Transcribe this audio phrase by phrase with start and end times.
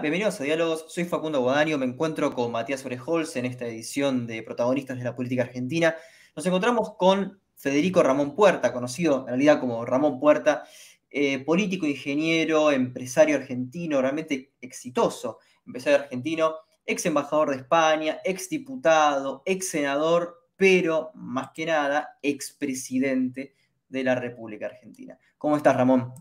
[0.00, 0.86] Bienvenidos a Diálogos.
[0.88, 1.76] Soy Facundo Guadaño.
[1.76, 5.94] Me encuentro con Matías Orejols en esta edición de Protagonistas de la Política Argentina.
[6.34, 10.64] Nos encontramos con Federico Ramón Puerta, conocido en realidad como Ramón Puerta,
[11.10, 16.54] eh, político, ingeniero, empresario argentino, realmente exitoso, empresario argentino,
[16.86, 23.54] ex embajador de España, ex diputado, ex senador, pero más que nada ex presidente
[23.90, 25.18] de la República Argentina.
[25.36, 26.14] ¿Cómo estás, Ramón?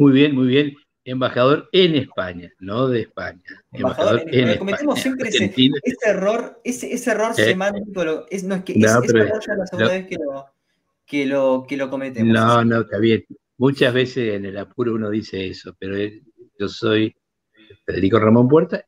[0.00, 0.79] Muy bien, muy bien.
[1.04, 3.42] Embajador en España, no de España.
[3.72, 4.58] Embajador, en, España.
[4.58, 5.52] Cometemos siempre ese,
[6.04, 8.26] error, ese, error semántico.
[8.30, 9.24] Es, no, es que es, pero,
[9.56, 10.46] la segunda vez que lo,
[11.06, 12.32] que, lo, que lo cometemos.
[12.32, 13.24] No, no, está bien.
[13.56, 15.96] Muchas veces en el apuro uno dice eso, pero
[16.58, 17.14] yo soy
[17.86, 18.84] Federico Ramón Puerta,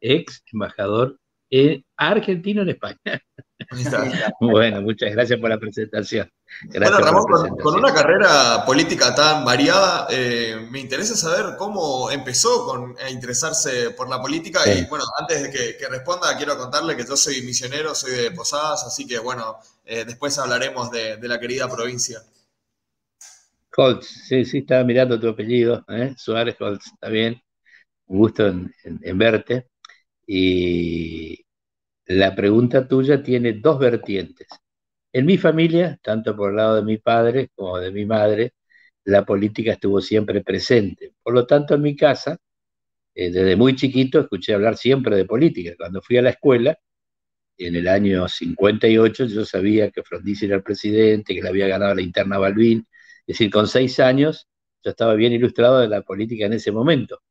[0.00, 1.18] ex embajador
[1.96, 2.96] argentino en España.
[4.40, 6.30] bueno, muchas gracias por la presentación.
[6.70, 7.24] bueno, Ramón,
[7.62, 13.90] con, una carrera política tan variada, eh, me interesa saber cómo empezó con, a interesarse
[13.90, 14.60] por la política.
[14.72, 18.84] Y bueno, antes de que, responda, quiero contarle que yo soy misionero, soy de Posadas,
[18.84, 22.20] así que bueno, eh, después hablaremos de, la querida provincia.
[23.76, 26.14] Holtz, sí, sí, estaba mirando tu apellido, ¿eh?
[26.16, 27.42] Suárez Holtz, está bien.
[28.06, 29.66] Un gusto en verte.
[30.26, 31.45] Y
[32.06, 34.48] la pregunta tuya tiene dos vertientes.
[35.12, 38.54] En mi familia, tanto por el lado de mi padre como de mi madre,
[39.04, 41.14] la política estuvo siempre presente.
[41.22, 42.38] Por lo tanto, en mi casa,
[43.14, 45.74] eh, desde muy chiquito, escuché hablar siempre de política.
[45.78, 46.78] Cuando fui a la escuela,
[47.58, 51.94] en el año 58, yo sabía que Frondizi era el presidente, que le había ganado
[51.94, 52.86] la interna Balbín.
[53.26, 54.48] Es decir, con seis años,
[54.84, 57.22] yo estaba bien ilustrado de la política en ese momento.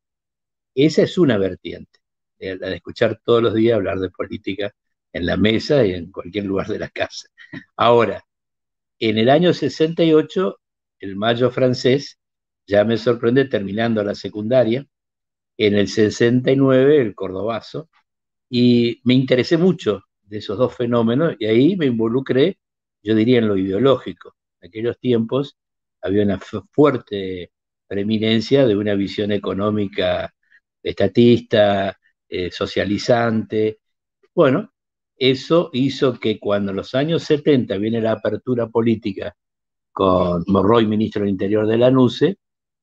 [0.76, 2.00] Esa es una vertiente
[2.40, 4.74] de, escuchar todos los días hablar de política
[5.14, 7.30] en la mesa y en cualquier lugar de la casa.
[7.76, 8.24] Ahora,
[9.00, 10.60] en el año 68,
[11.00, 12.20] el mayo francés,
[12.68, 14.86] ya me sorprende terminando la secundaria,
[15.58, 17.90] en el 69 el cordobazo,
[18.50, 22.60] y me interesé mucho de esos dos fenómenos y ahí me involucré,
[23.04, 24.36] yo diría, en lo ideológico.
[24.62, 25.58] En aquellos tiempos
[26.02, 27.52] había una fuerte
[27.88, 30.34] preeminencia de una visión económica
[30.84, 33.80] estatista, eh, socializante.
[34.34, 34.74] Bueno,
[35.18, 39.36] eso hizo que cuando en los años 70 viene la apertura política
[39.92, 42.38] con Morroy, ministro del Interior de la NUCE,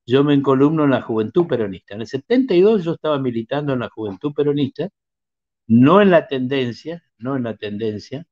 [0.06, 1.94] yo me encolumno en la Juventud Peronista.
[1.94, 4.88] En el 72 yo estaba militando en la Juventud Peronista,
[5.66, 8.26] no en la tendencia, no en la tendencia,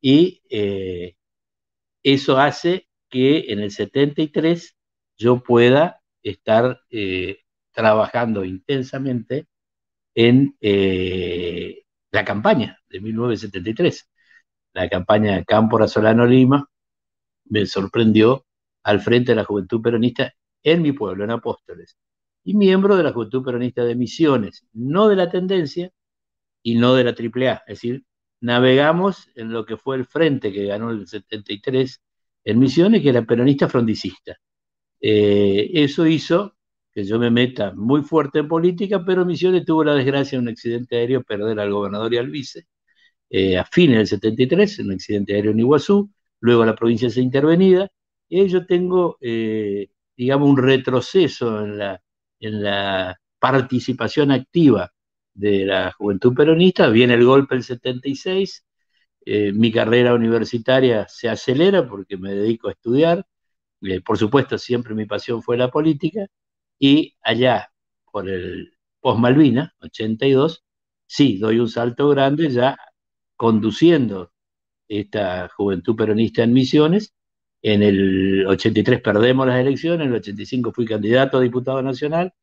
[0.00, 1.16] y eh,
[2.02, 4.76] eso hace que en el 73
[5.16, 7.40] yo pueda estar eh,
[7.72, 9.46] trabajando intensamente
[10.14, 14.10] en eh, la campaña de 1973.
[14.74, 16.68] La campaña Campo Solano Lima
[17.46, 18.46] me sorprendió
[18.82, 20.32] al frente de la Juventud Peronista
[20.62, 21.96] en mi pueblo, en Apóstoles,
[22.44, 25.90] y miembro de la Juventud Peronista de Misiones, no de la tendencia
[26.62, 27.62] y no de la AAA.
[27.66, 28.04] Es decir,
[28.40, 32.00] navegamos en lo que fue el frente que ganó el 73
[32.44, 34.36] en Misiones, que era peronista frondicista.
[35.00, 36.56] Eh, eso hizo
[36.94, 40.48] que yo me meta muy fuerte en política, pero Misiones tuvo la desgracia en un
[40.50, 42.66] accidente aéreo perder al gobernador y al vice.
[43.30, 46.10] Eh, a fines del 73, en un accidente aéreo en Iguazú,
[46.40, 47.90] luego la provincia se intervenida,
[48.28, 52.02] y yo tengo, eh, digamos, un retroceso en la,
[52.40, 54.92] en la participación activa
[55.34, 58.64] de la juventud peronista, viene el golpe del 76,
[59.26, 63.26] eh, mi carrera universitaria se acelera porque me dedico a estudiar,
[64.04, 66.26] por supuesto siempre mi pasión fue la política,
[66.78, 67.70] y allá,
[68.12, 70.64] por el post-Malvina, 82,
[71.06, 72.76] sí, doy un salto grande ya
[73.36, 74.32] conduciendo
[74.88, 77.14] esta juventud peronista en Misiones.
[77.62, 82.34] En el 83 perdemos las elecciones, en el 85 fui candidato a diputado nacional,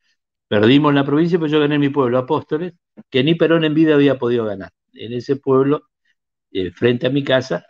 [0.48, 2.74] perdimos la provincia, pero yo gané mi pueblo, Apóstoles,
[3.10, 4.72] que ni Perón en vida había podido ganar.
[4.94, 5.84] En ese pueblo,
[6.52, 7.66] eh, frente a mi casa,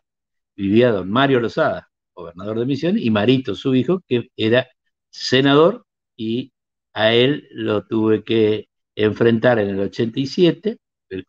[0.56, 4.68] vivía don Mario Lozada, gobernador de Misiones, y Marito, su hijo, que era
[5.10, 5.86] senador
[6.16, 6.54] y
[6.94, 10.78] a él lo tuve que enfrentar en el 87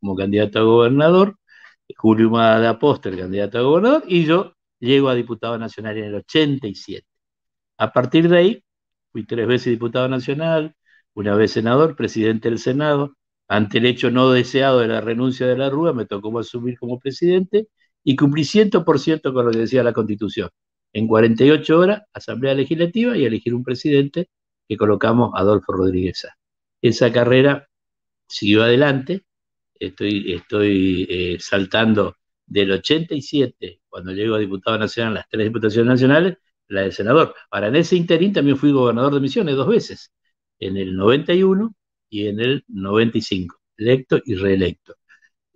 [0.01, 1.37] como candidato a gobernador,
[1.97, 6.15] Julio Humada de Apóstol, candidato a gobernador, y yo llego a diputado nacional en el
[6.17, 7.07] 87.
[7.79, 8.65] A partir de ahí,
[9.13, 10.75] fui tres veces diputado nacional,
[11.15, 13.17] una vez senador, presidente del Senado.
[13.49, 16.99] Ante el hecho no deseado de la renuncia de la Rúa, me tocó asumir como
[16.99, 17.69] presidente
[18.05, 20.51] y cumplí 100% con lo que decía la Constitución.
[20.93, 24.29] En 48 horas, Asamblea Legislativa y elegir un presidente
[24.69, 26.27] que colocamos Adolfo Rodríguez.
[26.81, 27.69] Esa carrera
[28.27, 29.25] siguió adelante,
[29.79, 32.17] estoy, eh, saltando
[32.47, 36.39] del 87, cuando llego a diputado nacional, las tres diputaciones nacionales,
[36.69, 37.35] la de senador.
[37.51, 40.13] Ahora, en ese interín también fui gobernador de Misiones dos veces,
[40.59, 41.75] en el 91
[42.09, 44.97] y en el 95, electo y reelecto.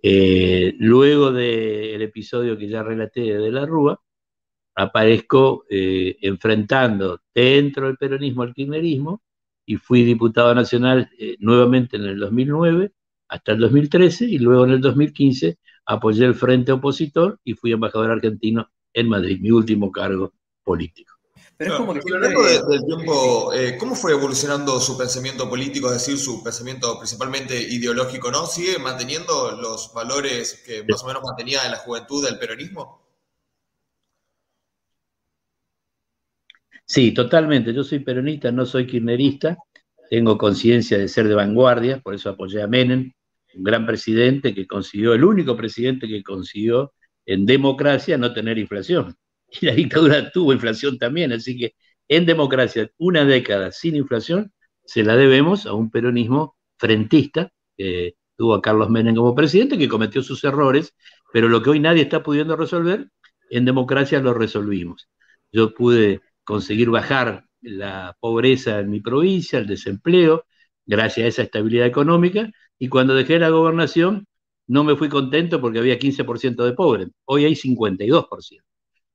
[0.01, 3.99] Eh, luego del episodio que ya relaté de la Rúa,
[4.77, 9.23] aparezco eh, enfrentando dentro del peronismo al kirchnerismo
[9.65, 12.91] y fui diputado nacional eh, nuevamente en el 2009
[13.27, 15.57] hasta el 2013 y luego en el 2015
[15.87, 20.33] apoyé el frente opositor y fui embajador argentino en Madrid, mi último cargo
[20.63, 21.15] político.
[21.57, 26.19] Pero es como que del tiempo, eh, ¿cómo fue evolucionando su pensamiento político, es decir,
[26.19, 28.45] su pensamiento principalmente ideológico, ¿no?
[28.45, 33.06] ¿Sigue manteniendo los valores que más o menos mantenía en la juventud del peronismo?
[36.87, 37.73] Sí, totalmente.
[37.73, 39.57] Yo soy peronista, no soy kirchnerista.
[40.09, 43.11] Tengo conciencia de ser de vanguardia, por eso apoyé a Menem,
[43.55, 46.93] un gran presidente que consiguió, el único presidente que consiguió
[47.25, 49.15] en democracia no tener inflación.
[49.61, 51.73] Y la dictadura tuvo inflación también, así que
[52.09, 54.51] en democracia una década sin inflación
[54.85, 59.87] se la debemos a un peronismo frentista, que tuvo a Carlos Menem como presidente, que
[59.89, 60.93] cometió sus errores,
[61.33, 63.09] pero lo que hoy nadie está pudiendo resolver,
[63.49, 65.09] en democracia lo resolvimos.
[65.51, 70.45] Yo pude conseguir bajar la pobreza en mi provincia, el desempleo,
[70.85, 72.49] gracias a esa estabilidad económica,
[72.79, 74.27] y cuando dejé la gobernación
[74.67, 78.63] no me fui contento porque había 15% de pobres, hoy hay 52%.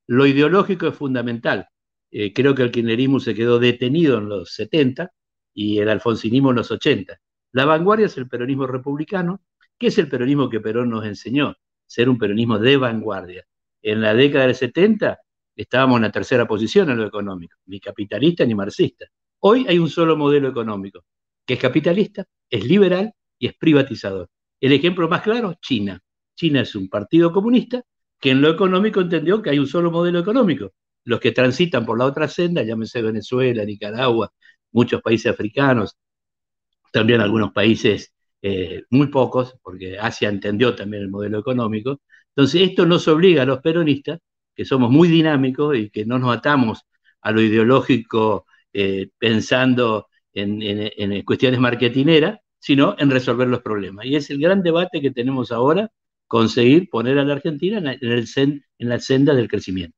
[0.08, 1.68] Lo ideológico es fundamental.
[2.10, 5.10] Eh, creo que el kirchnerismo se quedó detenido en los 70
[5.54, 7.18] y el alfonsinismo en los 80.
[7.52, 9.42] La vanguardia es el peronismo republicano,
[9.78, 11.56] que es el peronismo que Perón nos enseñó,
[11.86, 13.44] ser un peronismo de vanguardia.
[13.80, 15.18] En la década del 70
[15.56, 19.06] estábamos en la tercera posición en lo económico, ni capitalista ni marxista.
[19.40, 21.04] Hoy hay un solo modelo económico,
[21.44, 24.28] que es capitalista, es liberal y es privatizador.
[24.60, 26.00] El ejemplo más claro, China.
[26.34, 27.82] China es un partido comunista
[28.20, 30.72] que en lo económico entendió que hay un solo modelo económico.
[31.04, 34.32] Los que transitan por la otra senda, llámese Venezuela, Nicaragua,
[34.70, 35.96] muchos países africanos,
[36.92, 42.00] también algunos países eh, muy pocos, porque Asia entendió también el modelo económico.
[42.34, 44.20] Entonces, esto nos obliga a los peronistas
[44.62, 46.86] que somos muy dinámicos y que no nos atamos
[47.20, 54.06] a lo ideológico eh, pensando en, cuestiones marketineras, sino en resolver los problemas.
[54.06, 55.90] Y es el gran debate que tenemos ahora,
[56.28, 59.96] conseguir poner a la Argentina en, en la senda del crecimiento.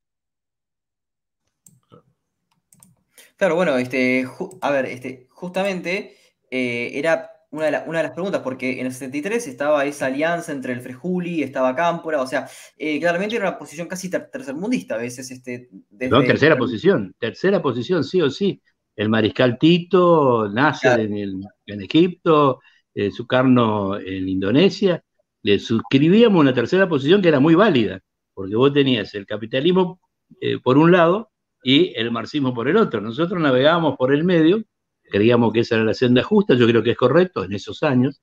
[3.37, 4.27] Claro, bueno, este,
[4.63, 6.17] a ver, este, justamente
[6.51, 10.81] eh, era una de, las preguntas, porque en el 73 estaba esa alianza entre el
[10.81, 15.31] Frejuli, estaba Cámpora, o sea, eh, claramente era una posición casi tercermundista a veces.
[15.31, 15.69] Este,
[16.11, 18.61] No, tercera posición, tercera posición, sí o sí.
[18.97, 22.61] El mariscal Tito, Nasser en, Egipto,
[22.93, 25.03] eh, Sukarno en Indonesia,
[25.43, 28.01] le suscribíamos una tercera posición que era muy válida,
[28.35, 30.01] porque vos tenías el capitalismo
[30.41, 31.31] eh, por un lado
[31.63, 33.01] y el marxismo por el otro.
[33.01, 34.65] Nosotros navegábamos por el medio
[35.11, 38.23] creíamos que esa era la senda justa, yo creo que es correcto en esos años,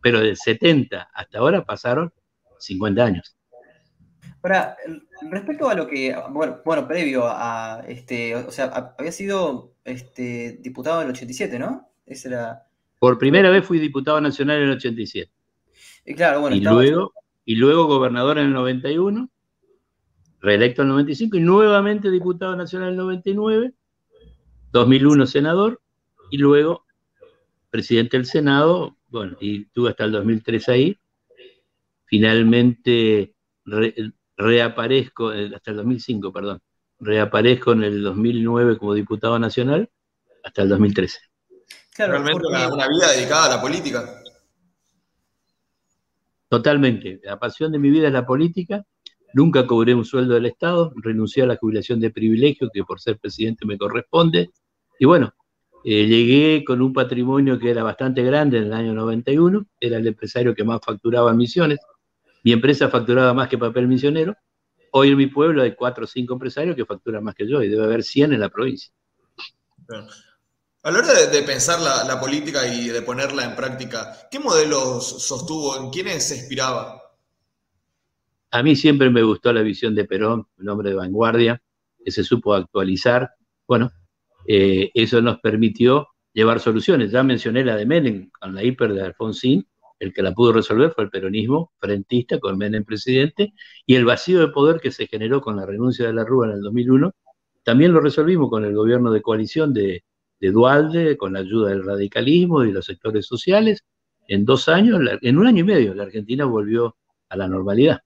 [0.00, 2.12] pero del 70 hasta ahora pasaron
[2.58, 3.36] 50 años.
[4.42, 4.76] Ahora,
[5.30, 11.06] respecto a lo que, bueno, previo a, este, o sea, había sido este, diputado en
[11.06, 11.88] el 87, ¿no?
[12.06, 12.66] Ese era...
[12.98, 15.30] Por primera vez fui diputado nacional en el 87.
[16.06, 17.12] Y claro, bueno, y luego,
[17.44, 19.28] y luego gobernador en el 91,
[20.40, 23.72] reelecto en el 95 y nuevamente diputado nacional en el 99,
[24.72, 25.81] 2001 senador
[26.32, 26.86] y luego
[27.68, 30.98] presidente del Senado, bueno, y tuve hasta el 2003 ahí.
[32.06, 33.34] Finalmente
[34.36, 36.60] reaparezco, eh, hasta el 2005, perdón,
[36.98, 39.90] reaparezco en el 2009 como diputado nacional
[40.42, 41.18] hasta el 2013.
[41.94, 44.22] Claro, Realmente una, vida dedicada a la política.
[46.48, 47.20] Totalmente.
[47.24, 48.86] La pasión de mi vida es la política.
[49.34, 53.18] Nunca cobré un sueldo del Estado, renuncié a la jubilación de privilegio que por ser
[53.18, 54.50] presidente me corresponde.
[54.98, 55.34] Y bueno,
[55.84, 60.06] eh, llegué con un patrimonio que era bastante grande en el año 91, era el
[60.06, 61.78] empresario que más facturaba misiones.
[62.44, 64.36] Mi empresa facturaba más que papel misionero.
[64.92, 67.68] Hoy en mi pueblo hay cuatro o cinco empresarios que facturan más que yo y
[67.68, 68.92] debe haber 100 en la provincia.
[70.84, 75.76] A la hora de, pensar la, política y de ponerla en práctica, ¿qué modelos sostuvo?
[75.76, 77.00] ¿En quiénes se inspiraba?
[78.50, 81.62] A mí siempre me gustó la visión de Perón, un hombre de vanguardia,
[82.04, 83.30] que se supo actualizar.
[83.66, 83.92] Bueno,
[84.46, 87.10] eh, eso nos permitió llevar soluciones.
[87.10, 89.66] Ya mencioné la de Menem con la hiper de Alfonsín,
[89.98, 93.52] el que la pudo resolver fue el peronismo frentista con Menem presidente,
[93.86, 96.54] y el vacío de poder que se generó con la renuncia de la Rúa en
[96.54, 97.12] el 2001,
[97.62, 100.02] también lo resolvimos con el gobierno de coalición de,
[100.40, 103.84] de Dualde, con la ayuda del radicalismo y los sectores sociales.
[104.26, 106.96] En dos años, en un año y medio, la Argentina volvió
[107.28, 108.00] a la normalidad.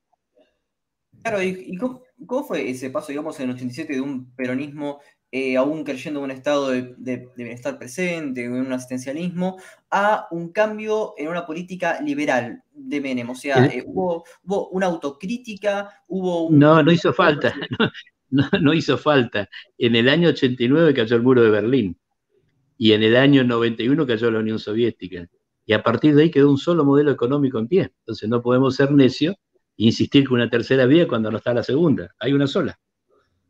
[1.22, 5.00] Claro, ¿y, cómo, fue ese paso, digamos, en el 87 de un peronismo
[5.32, 9.58] eh, aún creyendo en un estado de, bienestar presente, en un asistencialismo,
[9.90, 13.30] a un cambio en una política liberal de Menem.
[13.30, 14.24] O sea, eh, hubo,
[14.70, 17.54] una autocrítica, hubo No, no hizo falta,
[18.30, 19.48] no, no, hizo falta.
[19.76, 21.98] En el año 89 cayó el muro de Berlín
[22.78, 25.28] y en el año 91 cayó la Unión Soviética.
[25.64, 27.92] Y a partir de ahí quedó un solo modelo económico en pie.
[28.00, 31.64] Entonces no podemos ser necios e insistir con una tercera vía cuando no está la
[31.64, 32.14] segunda.
[32.20, 32.78] Hay una sola.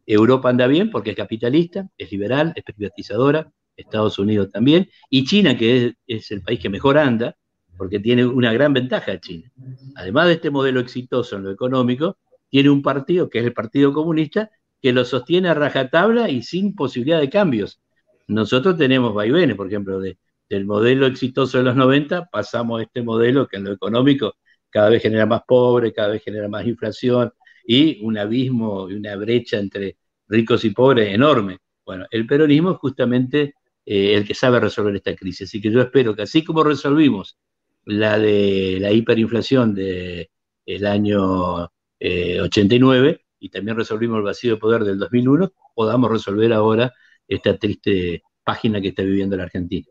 [0.06, 5.56] Europa anda bien porque es capitalista, es liberal, es privatizadora, Estados Unidos también, y China,
[5.56, 7.36] que es, el país que mejor anda,
[7.76, 9.50] porque tiene una gran ventaja China.
[9.96, 13.92] Además de este modelo exitoso en lo económico, tiene un partido, que es el Partido
[13.92, 17.80] Comunista, que lo sostiene a rajatabla y sin posibilidad de cambios.
[18.28, 23.46] Nosotros tenemos vaivenes, por ejemplo, del modelo exitoso de los 90, pasamos a este modelo
[23.46, 24.36] que en lo económico
[24.70, 27.32] cada vez genera más pobre, cada vez genera más inflación,
[27.66, 29.96] y un abismo y una brecha entre
[30.28, 31.58] ricos y pobres enorme.
[31.84, 33.54] Bueno, el peronismo es justamente
[33.84, 35.48] eh, el que sabe resolver esta crisis.
[35.48, 37.38] Así que yo espero que así como resolvimos
[37.84, 40.28] la de la hiperinflación del
[40.66, 41.70] el año
[42.00, 46.92] 89 eh, y también resolvimos el vacío de poder del 2001, podamos resolver ahora
[47.28, 49.86] esta triste página que está viviendo la Argentina.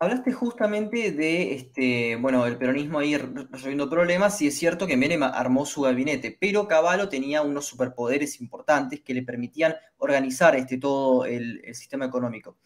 [0.00, 5.24] Hablaste justamente de este, bueno, el peronismo ahí resolviendo problemas, y es cierto que Menem
[5.24, 11.24] armó su gabinete, pero Caballo tenía unos superpoderes importantes que le permitían organizar este, todo
[11.24, 12.58] el, sistema económico.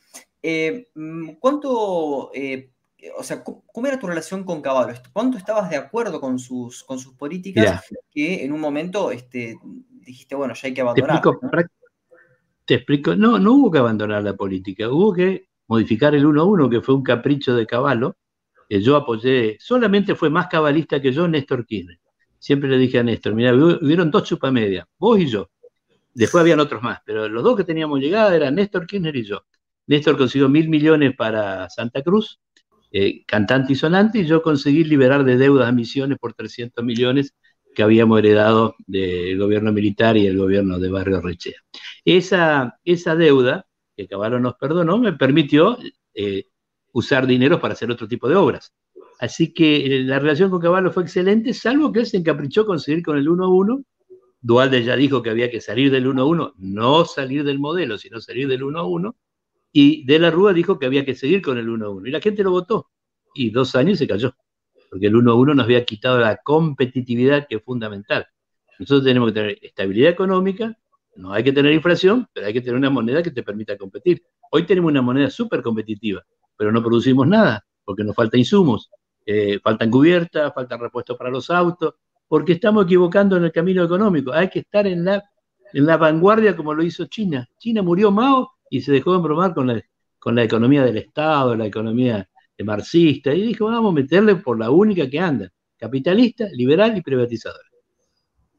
[0.43, 2.71] Eh, mm, ¿Cuánto, eh,
[3.17, 4.93] o sea, cómo era tu relación con Caballo?
[5.15, 9.57] ¿Cuánto estabas de acuerdo con sus, con sus políticas que en un momento este,
[9.91, 11.23] dijiste, bueno, ya hay que abandonar?
[12.65, 16.83] te explico, no, no hubo que abandonar la política, hubo que modificar el 1-1, que
[16.83, 18.15] fue un capricho de Caballo,
[18.69, 21.99] que yo apoyé, solamente fue más cabalista que yo Néstor Kirchner.
[22.39, 25.49] Siempre le dije a Néstor, mira, hubieron dos chupamedias, vos y yo.
[26.13, 29.47] Después habían otros más, pero los dos que teníamos llegada eran Néstor Kirchner y yo.
[29.87, 32.39] Néstor consiguió mil millones para Santa Cruz,
[32.91, 37.35] eh, cantante y sonante, y yo conseguí liberar de deudas a Misiones por 300 millones
[37.75, 41.61] que habíamos heredado del gobierno militar y el gobierno de Barrio Rechea.
[42.05, 43.67] Esa, esa deuda
[44.03, 45.79] que Caballo nos perdonó, me permitió
[46.15, 46.47] eh,
[46.93, 48.75] usar dinero para hacer otro tipo de obras.
[49.21, 53.03] Así que eh, la relación con Caballo fue excelente, salvo que se encaprichó con seguir
[53.05, 53.85] con el 1 1.
[54.41, 58.21] Dualde ya dijo que había que salir del 1 1, no salir del modelo, sino
[58.21, 59.17] salir del 1 1.
[59.73, 62.09] Y De la Rúa dijo que había que seguir con el 1 1.
[62.09, 62.91] Y la gente lo votó.
[63.35, 64.35] Y dos años se cayó,
[64.91, 68.27] porque el 1 1 nos había quitado la competitividad que es fundamental.
[68.79, 70.77] Nosotros tenemos que tener estabilidad económica,
[71.17, 74.23] no hay que tener inflación, pero hay que tener una moneda que te permita competir.
[74.51, 76.23] Hoy tenemos una moneda súper competitiva,
[76.57, 78.91] pero no producimos nada porque nos falta insumos,
[79.27, 81.95] eh, faltan cubiertas, faltan repuestos para los autos,
[82.29, 84.33] porque estamos equivocando en el camino económico.
[84.33, 85.23] Hay que estar en la,
[85.73, 87.49] en la vanguardia como lo hizo China.
[87.59, 89.83] China murió Mao y se dejó de embromar con la,
[90.19, 92.29] con la economía del Estado, la economía
[92.65, 97.72] marxista, y dijo, vamos a meterle por la única que anda, capitalista, liberal y privatizadora.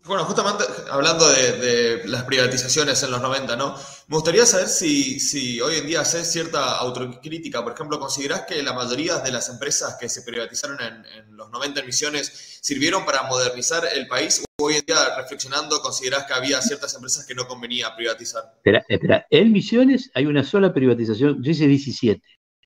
[0.06, 3.74] Bueno, justamente hablando de, las privatizaciones en los 90, ¿no?
[4.08, 7.64] Me gustaría saber si, si hoy en día haces cierta autocrítica.
[7.64, 11.80] Por ejemplo, ¿considerás que la mayoría de las empresas que se privatizaron en, los 90
[11.80, 14.44] en Misiones sirvieron para modernizar el país?
[14.60, 18.44] ¿O hoy en día, reflexionando, considerás que había ciertas empresas que no convenía privatizar?
[18.58, 19.26] Espera, espera.
[19.30, 21.42] En Misiones hay una sola privatización.
[21.42, 22.22] Yo hice 17.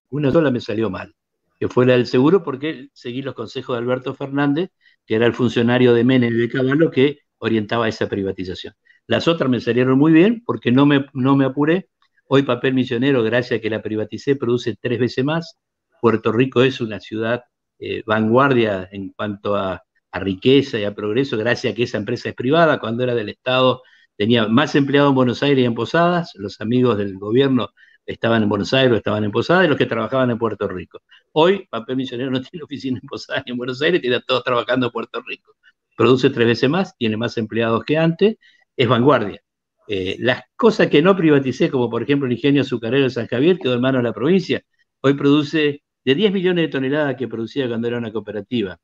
[0.10, 1.14] Una sola me salió mal,
[1.60, 4.72] que fue la del seguro porque seguí los consejos de Alberto Fernández,
[5.06, 8.74] que era el funcionario de Menem de Caballo, que orientaba esa privatización.
[9.08, 11.90] Las otras me salieron muy bien porque no me, no me apuré.
[12.28, 15.58] Hoy papel misionero, gracias a que la privaticé, produce tres veces más.
[16.02, 17.44] Puerto Rico es una ciudad
[17.80, 19.84] eh, vanguardia en cuanto a,
[20.20, 22.80] riqueza y a progreso, gracias a que esa empresa es privada.
[22.80, 23.84] Cuando era del Estado
[24.16, 26.32] tenía más empleados en Buenos Aires y en Posadas.
[26.36, 27.70] Los amigos del gobierno
[28.04, 31.02] estaban en Buenos Aires estaban en Posadas y los que trabajaban en Puerto Rico.
[31.34, 34.88] Hoy papel misionero no tiene oficina en Posadas ni en Buenos Aires, tiene todos trabajando
[34.88, 35.56] en Puerto Rico
[35.98, 38.38] produce tres veces más, tiene más empleados que antes,
[38.78, 39.42] es vanguardia.
[39.88, 43.58] Eh, las cosas que no privaticé, como por ejemplo el ingenio azucarero de San Javier,
[43.58, 44.62] quedó en manos de la provincia.
[45.02, 48.78] Hoy produce de 10 millones de toneladas que producía cuando era una cooperativa.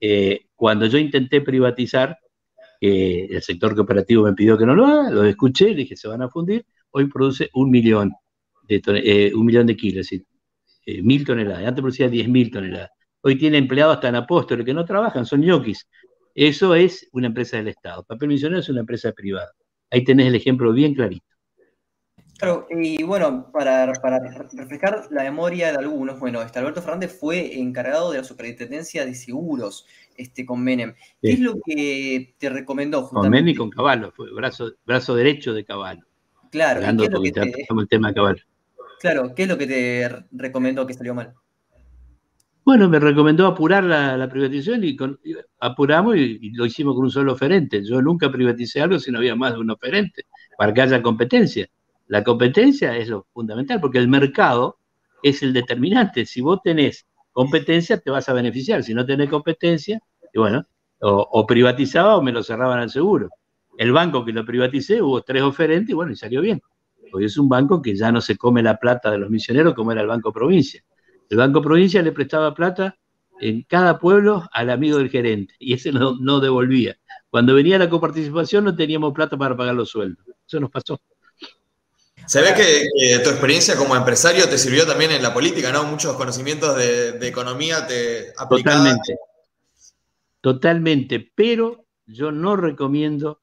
[0.00, 2.18] Eh, cuando yo intenté privatizar,
[2.80, 6.22] el sector cooperativo me pidió que no lo haga, lo escuché, le dije se van
[6.22, 8.12] a fundir, hoy produce un millón
[8.66, 10.08] de, eh, un millón de kilos,
[11.02, 11.66] mil toneladas.
[11.66, 12.90] Antes producía 10 mil toneladas.
[13.20, 15.86] Hoy tiene empleados en Apóstoles que no trabajan, son ñoquis.
[16.42, 18.02] Eso es una empresa del Estado.
[18.02, 19.52] Papel misionero es una empresa privada.
[19.90, 21.26] Ahí tenés el ejemplo bien clarito.
[22.38, 23.92] Claro, y bueno, para,
[24.54, 29.14] reflejar la memoria de algunos, bueno, este Alberto Fernández fue encargado de la superintendencia de
[29.14, 29.84] seguros
[30.16, 30.94] este, con Menem.
[31.20, 33.06] ¿Qué es lo que te recomendó?
[33.06, 36.06] Con Menem y con Caballo, fue brazo, brazo derecho de Caballo.
[36.50, 37.42] Claro, ¿qué es lo que te...
[37.42, 38.14] el tema
[38.98, 41.34] Claro, ¿qué es lo que te recomendó que salió mal?
[42.70, 44.96] Bueno, me recomendó apurar la, privatización y,
[45.58, 47.84] apuramos y, lo hicimos con un solo oferente.
[47.84, 51.68] Yo nunca privaticé algo si no había más de un oferente, para que haya competencia.
[52.06, 54.78] La competencia es lo fundamental, porque el mercado
[55.20, 56.24] es el determinante.
[56.24, 58.84] Si vos tenés competencia, te vas a beneficiar.
[58.84, 60.00] Si no tenés competencia,
[60.32, 60.64] y bueno,
[61.00, 63.30] o, privatizaba o me lo cerraban al seguro.
[63.78, 66.62] El banco que lo privaticé, hubo tres oferentes y bueno, y salió bien.
[67.12, 69.90] Hoy es un banco que ya no se come la plata de los misioneros como
[69.90, 70.84] era el Banco Provincia.
[71.30, 72.98] El Banco Provincia le prestaba plata
[73.40, 76.98] en cada pueblo al amigo del gerente y ese no, devolvía.
[77.30, 80.26] Cuando venía la coparticipación no teníamos plata para pagar los sueldos.
[80.46, 81.00] Eso nos pasó.
[82.26, 85.84] Se ve que, tu experiencia como empresario te sirvió también en la política, ¿no?
[85.84, 88.98] Muchos conocimientos de, economía te aplicaban.
[88.98, 89.16] Totalmente.
[90.40, 93.40] Totalmente, pero yo no recomiendo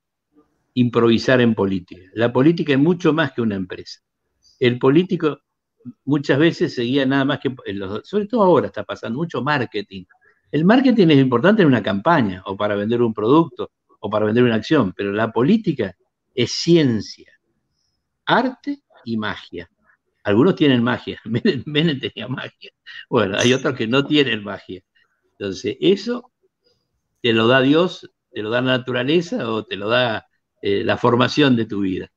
[0.73, 2.01] improvisar en política.
[2.13, 4.01] La política es mucho más que una empresa.
[4.59, 5.39] El político
[6.05, 7.55] muchas veces seguía nada más que,
[8.03, 10.05] sobre todo ahora está pasando mucho marketing.
[10.51, 14.43] El marketing es importante en una campaña o para vender un producto o para vender
[14.43, 15.95] una acción, pero la política
[16.33, 17.31] es ciencia,
[18.25, 19.69] arte y magia.
[20.23, 21.19] Algunos tienen magia,
[22.03, 22.71] tenía magia.
[23.09, 24.81] Bueno, hay otros que no tienen magia.
[25.31, 26.31] Entonces, eso
[27.21, 30.27] te lo da Dios, te lo da la naturaleza o te lo da
[30.61, 32.11] eh, la formación de tu vida.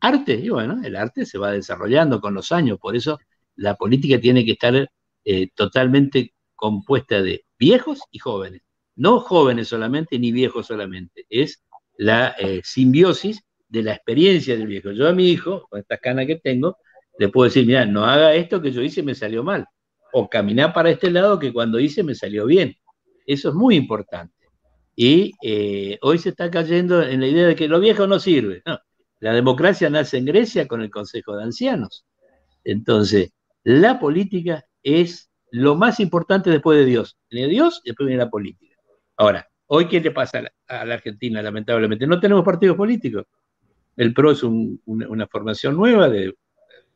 [0.00, 3.18] Arte, y bueno, el arte se va desarrollando con los años, por eso
[3.56, 4.88] la política tiene que estar
[5.24, 8.62] eh, totalmente compuesta de viejos y jóvenes.
[8.96, 11.62] No jóvenes solamente ni viejos solamente, es
[11.96, 14.92] la eh, simbiosis de la experiencia del viejo.
[14.92, 16.78] Yo a mi hijo, con esta cana que tengo,
[17.18, 19.66] le puedo decir, mira, no haga esto que yo hice me salió mal.
[20.12, 22.76] O caminar para este lado que cuando hice me salió bien.
[23.26, 24.34] Eso es muy importante.
[24.94, 28.62] Y eh, hoy se está cayendo en la idea de que lo viejo no sirve.
[29.20, 32.04] La democracia nace en Grecia con el Consejo de Ancianos.
[32.64, 33.32] Entonces,
[33.64, 37.16] la política es lo más importante después de Dios.
[37.30, 38.76] Viene Dios y después viene la política.
[39.16, 42.06] Ahora, hoy, ¿qué le pasa a la, Argentina, lamentablemente?
[42.06, 43.24] No tenemos partidos políticos.
[43.96, 46.34] El PRO es una, formación nueva de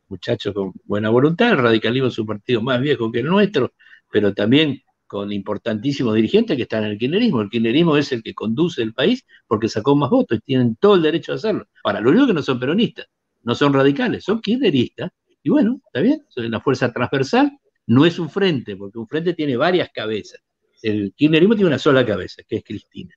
[0.07, 1.51] muchachos con buena voluntad.
[1.51, 3.73] El radicalismo es un partido más viejo que el nuestro,
[4.09, 4.82] pero también
[5.13, 7.41] con importantísimos dirigentes que están en el kirchnerismo.
[7.41, 10.95] El kirchnerismo es el que conduce el país porque sacó más votos y tienen todo
[10.95, 11.67] el derecho a hacerlo.
[11.83, 13.05] Ahora, lo único que no son peronistas,
[13.43, 15.11] no son radicales, son kirchneristas.
[15.43, 17.51] Y bueno, está bien, son una fuerza transversal,
[17.85, 20.41] no es un frente, porque un frente tiene varias cabezas.
[20.81, 23.13] El kirchnerismo tiene una sola cabeza, que es Cristina.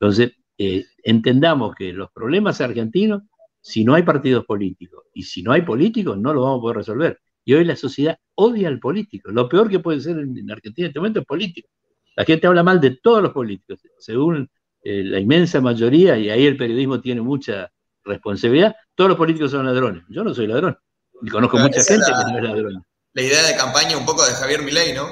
[0.00, 3.22] Entonces, eh, entendamos que los problemas argentinos,
[3.60, 6.76] si no hay partidos políticos y si no hay políticos, no lo vamos a poder
[6.78, 7.20] resolver.
[7.46, 9.30] Y hoy la sociedad odia al político.
[9.30, 11.68] Lo peor que puede ser en, Argentina en este momento es político.
[12.16, 13.80] La gente habla mal de todos los políticos.
[13.98, 14.50] Según
[14.82, 17.70] eh, la inmensa mayoría, y ahí el periodismo tiene mucha
[18.04, 20.02] responsabilidad, todos los políticos son ladrones.
[20.08, 20.76] Yo no soy ladrón.
[21.22, 22.84] Y conozco mucha gente que no es ladrón.
[23.12, 25.06] La idea de campaña un poco de Javier Milei, ¿no?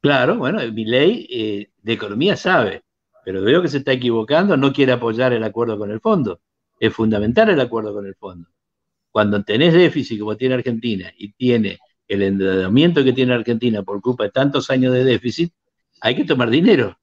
[0.00, 2.84] Claro, bueno, Milei eh, de economía sabe,
[3.24, 6.40] pero veo que se está equivocando, no quiere apoyar el acuerdo con el fondo.
[6.78, 8.48] Es fundamental el acuerdo con el fondo.
[9.16, 14.24] Cuando tenés déficit como tiene Argentina y tiene el endeudamiento que tiene Argentina por culpa
[14.24, 15.54] de tantos años de déficit,
[16.02, 16.98] hay que tomar dinero.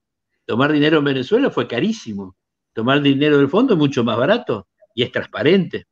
[0.46, 2.36] Tomar dinero en Venezuela fue carísimo.
[2.72, 5.88] Tomar dinero del fondo es mucho más barato y es transparente.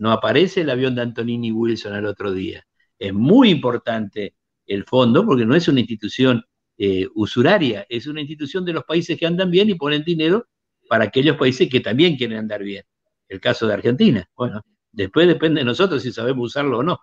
[0.00, 2.66] No aparece el avión de Antonini Wilson al otro día.
[2.98, 4.34] Es muy importante
[4.66, 6.42] el fondo porque no es una institución
[6.78, 10.48] eh, usuraria, es una institución de los países que andan bien y ponen dinero
[10.88, 12.82] para aquellos países que también quieren andar bien.
[13.28, 14.28] El caso de Argentina.
[14.36, 17.00] Bueno, Después depende de nosotros si sabemos usarlo o no.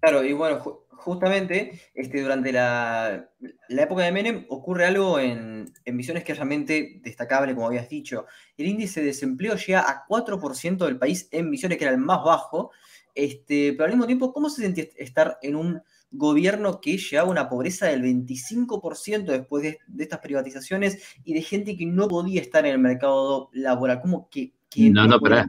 [0.00, 0.60] Claro, y bueno,
[0.98, 3.30] justamente este, durante la,
[3.68, 8.26] época de Menem ocurre algo en, en Misiones que es realmente destacable, como habías dicho.
[8.56, 12.22] El índice de desempleo llega a 4% del país en Misiones, que era el más
[12.22, 12.70] bajo.
[13.14, 17.48] Este, pero al mismo tiempo, ¿cómo se sentía estar en un gobierno que llevaba una
[17.48, 22.72] pobreza del 25% después de, estas privatizaciones y de gente que no podía estar en
[22.72, 24.00] el mercado laboral?
[24.00, 25.48] ¿Cómo que, no, no, pará,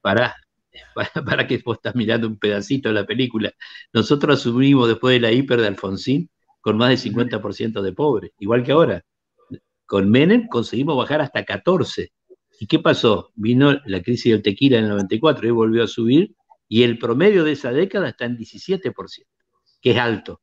[0.00, 0.34] pará.
[1.24, 3.52] para, que vos estás mirando un pedacito de la película.
[3.92, 6.30] Nosotros asumimos después de la hiper de Alfonsín
[6.60, 9.02] con más del 50% de pobres, igual que ahora.
[9.86, 12.12] Con Menem conseguimos bajar hasta 14.
[12.60, 13.32] ¿Y qué pasó?
[13.34, 16.34] Vino la crisis del tequila en el 94 y volvió a subir
[16.68, 19.26] y el promedio de esa década está en 17%,
[19.80, 20.40] que es alto,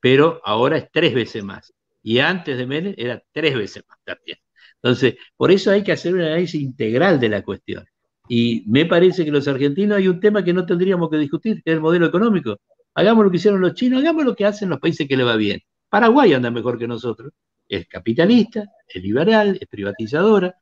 [0.00, 1.72] pero ahora es tres veces más.
[2.02, 4.38] Y antes de Menem era tres veces más también.
[4.82, 7.84] Entonces, por eso hay que hacer un análisis integral de la cuestión.
[8.28, 11.70] Y me parece que los argentinos hay un tema que no tendríamos que discutir, que
[11.70, 12.58] es el modelo económico.
[12.94, 15.36] Hagamos lo que hicieron los chinos, hagamos lo que hacen los países que le va
[15.36, 15.60] bien.
[15.88, 17.32] Paraguay anda mejor que nosotros.
[17.68, 20.54] Es capitalista, es liberal, es privatizadora.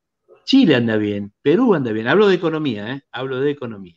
[0.45, 2.09] Chile anda bien, Perú anda bien.
[2.09, 3.03] Hablo de economía, ¿eh?
[3.13, 3.97] Hablo de economía.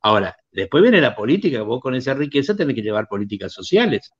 [0.00, 4.12] Ahora, después viene la política, vos con esa riqueza tenés que llevar políticas sociales.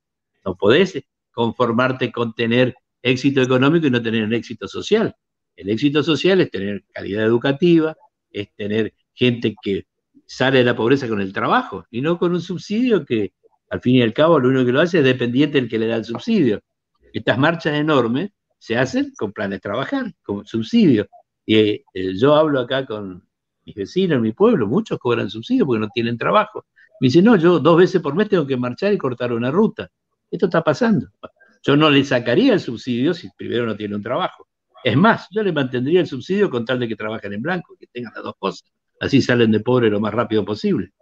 [0.44, 1.00] No podés
[1.32, 5.14] conformarte con tener éxito económico y no tener un éxito social.
[5.56, 7.96] El éxito social es tener calidad educativa,
[8.32, 9.86] es tener gente que
[10.26, 13.32] sale de la pobreza con el trabajo y no con un subsidio que
[13.70, 15.86] al fin y al cabo lo único que lo hace es dependiente del que le
[15.86, 16.60] da el subsidio.
[17.12, 21.08] Estas marchas enormes se hacen con planes de trabajar, con subsidio.
[21.44, 23.26] Y eh, yo hablo acá con
[23.64, 26.66] mis vecinos en mi pueblo, muchos cobran subsidio porque no tienen trabajo.
[27.00, 29.90] Me dicen, no, yo dos veces por mes tengo que marchar y cortar una ruta.
[30.30, 31.08] Esto está pasando.
[31.62, 34.48] Yo no le sacaría el subsidio si primero no tiene un trabajo.
[34.84, 37.86] Es más, yo le mantendría el subsidio con tal de que trabajen en blanco, que
[37.86, 38.72] tengan las dos cosas.
[39.00, 40.92] Así salen de pobre lo más rápido posible.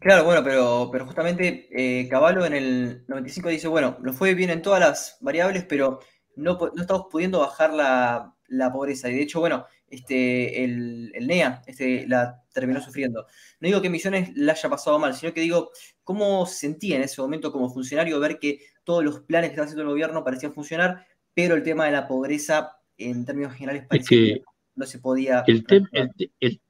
[0.00, 4.60] Claro, bueno, pero, justamente eh, Caballo en el 95 dice, bueno, nos fue bien en
[4.60, 6.00] todas las variables, pero
[6.36, 9.08] no, estamos pudiendo bajar la, pobreza.
[9.08, 13.26] Y de hecho, bueno, este, el, el, NEA este, la terminó sufriendo.
[13.60, 15.70] No digo que Misiones la haya pasado mal, sino que digo,
[16.04, 19.82] ¿cómo sentía en ese momento como funcionario ver que todos los planes que estaba haciendo
[19.82, 24.42] el gobierno parecían funcionar, pero el tema de la pobreza, en términos generales, parecía que,
[24.74, 25.44] no se podía...
[25.46, 25.64] El,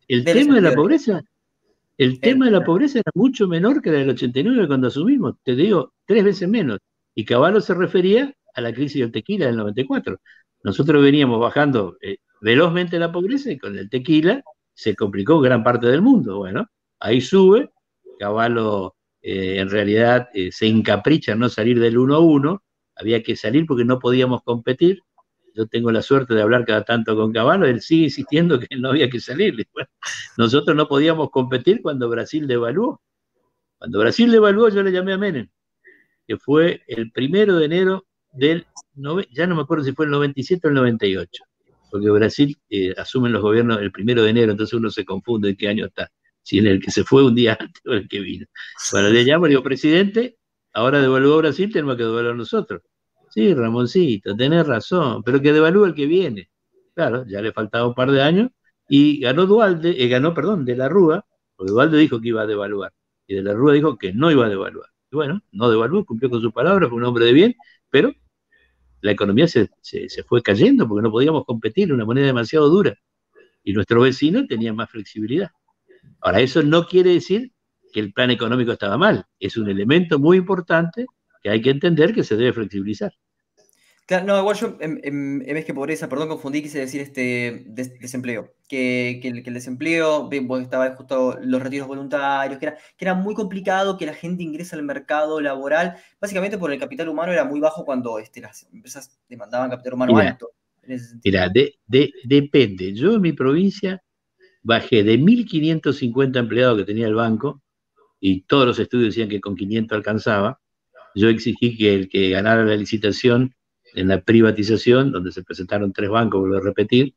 [0.09, 1.22] el tema de la pobreza
[1.98, 5.55] el tema de la pobreza era mucho menor que la del 89 cuando asumimos, te
[5.55, 6.79] digo, tres veces menos.
[7.14, 10.18] Y Caballo se refería a la crisis del tequila del 94.
[10.64, 14.42] Nosotros veníamos bajando eh, velozmente la pobreza y con el tequila
[14.75, 16.38] se complicó gran parte del mundo.
[16.38, 16.66] Bueno,
[16.98, 17.70] ahí sube,
[18.18, 22.62] Caballo eh, en realidad eh, se encapricha en no salir del 1 a 1,
[23.03, 25.03] había que salir porque no podíamos competir,
[25.55, 28.91] yo tengo la suerte de hablar cada tanto con Caballo, él sigue insistiendo que no
[28.91, 29.55] había que salir.
[30.37, 33.01] nosotros no podíamos competir cuando Brasil devaluó.
[33.79, 35.49] Cuando Brasil devaluó, yo le llamé a Menem,
[36.27, 38.67] que fue el primero de enero del,
[39.33, 41.45] ya no me acuerdo si fue el 97 o el 98,
[41.91, 45.57] porque Brasil eh, asume los gobiernos el primero de enero, entonces uno se confunde en
[45.57, 46.11] qué año está,
[46.43, 48.47] si en el que se fue un día antes o el que vino.
[48.93, 50.38] Bueno, le llamo, le digo, presidente,
[50.73, 52.83] ahora devaluó Brasil, tenemos que devaluar nosotros.
[53.33, 56.51] Sí, Ramoncito, tenés razón, pero que devalúe el que viene.
[56.95, 58.51] Claro, ya le faltaba un par de años
[58.88, 61.25] y ganó Dualde, eh, ganó, perdón, de la Rúa,
[61.57, 62.92] porque Dualde dijo que iba a devaluar
[63.27, 64.90] y de la Rúa dijo que no iba a devaluar.
[65.11, 67.55] Y bueno, no devaluó, cumplió con su palabra, fue un hombre de bien,
[67.88, 68.12] pero
[69.01, 72.99] la economía se, se fue cayendo porque no podíamos competir, una moneda demasiado dura.
[73.64, 75.51] Y nuestro vecino tenía más flexibilidad.
[76.21, 77.53] Ahora, eso no quiere decir
[77.92, 81.07] que el plan económico estaba mal, es un elemento muy importante
[81.42, 83.12] que hay que entender que se debe flexibilizar.
[84.07, 88.52] Claro, no, igual yo en, vez que pobreza, perdón, confundí, quise decir este desempleo.
[88.68, 93.96] Que, el, desempleo, vos estaba justo los retiros voluntarios, que era, que era muy complicado
[93.96, 97.85] que la gente ingrese al mercado laboral, básicamente porque el capital humano era muy bajo
[97.85, 100.50] cuando este, las empresas demandaban capital humano alto.
[101.24, 101.50] Mira,
[102.24, 102.92] depende.
[102.94, 104.02] Yo en mi provincia
[104.62, 107.62] bajé de 1.550 empleados que tenía el banco,
[108.24, 110.61] y todos los estudios decían que con 500 alcanzaba,
[111.14, 113.55] yo exigí que el que ganara la licitación
[113.94, 117.14] en la privatización, donde se presentaron tres bancos, vuelvo a repetir,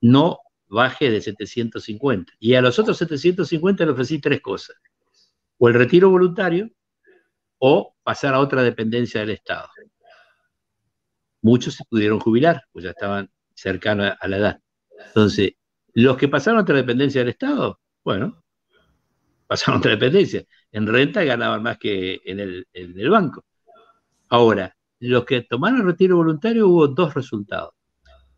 [0.00, 2.32] no baje de 750.
[2.38, 4.76] Y a los otros 750 le ofrecí tres cosas.
[5.58, 6.70] O el retiro voluntario
[7.58, 9.68] o pasar a otra dependencia del Estado.
[11.42, 14.60] Muchos se pudieron jubilar, pues ya estaban cercanos a la edad.
[15.08, 15.52] Entonces,
[15.94, 18.42] los que pasaron a otra dependencia del Estado, bueno,
[19.46, 20.44] pasaron a otra dependencia.
[20.72, 23.44] En renta ganaban más que en el, banco.
[24.28, 27.74] Ahora, los que tomaron retiro voluntario hubo dos resultados.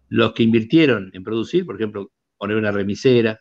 [0.08, 3.38] Los que invirtieron en producir, por ejemplo, poner una remisera,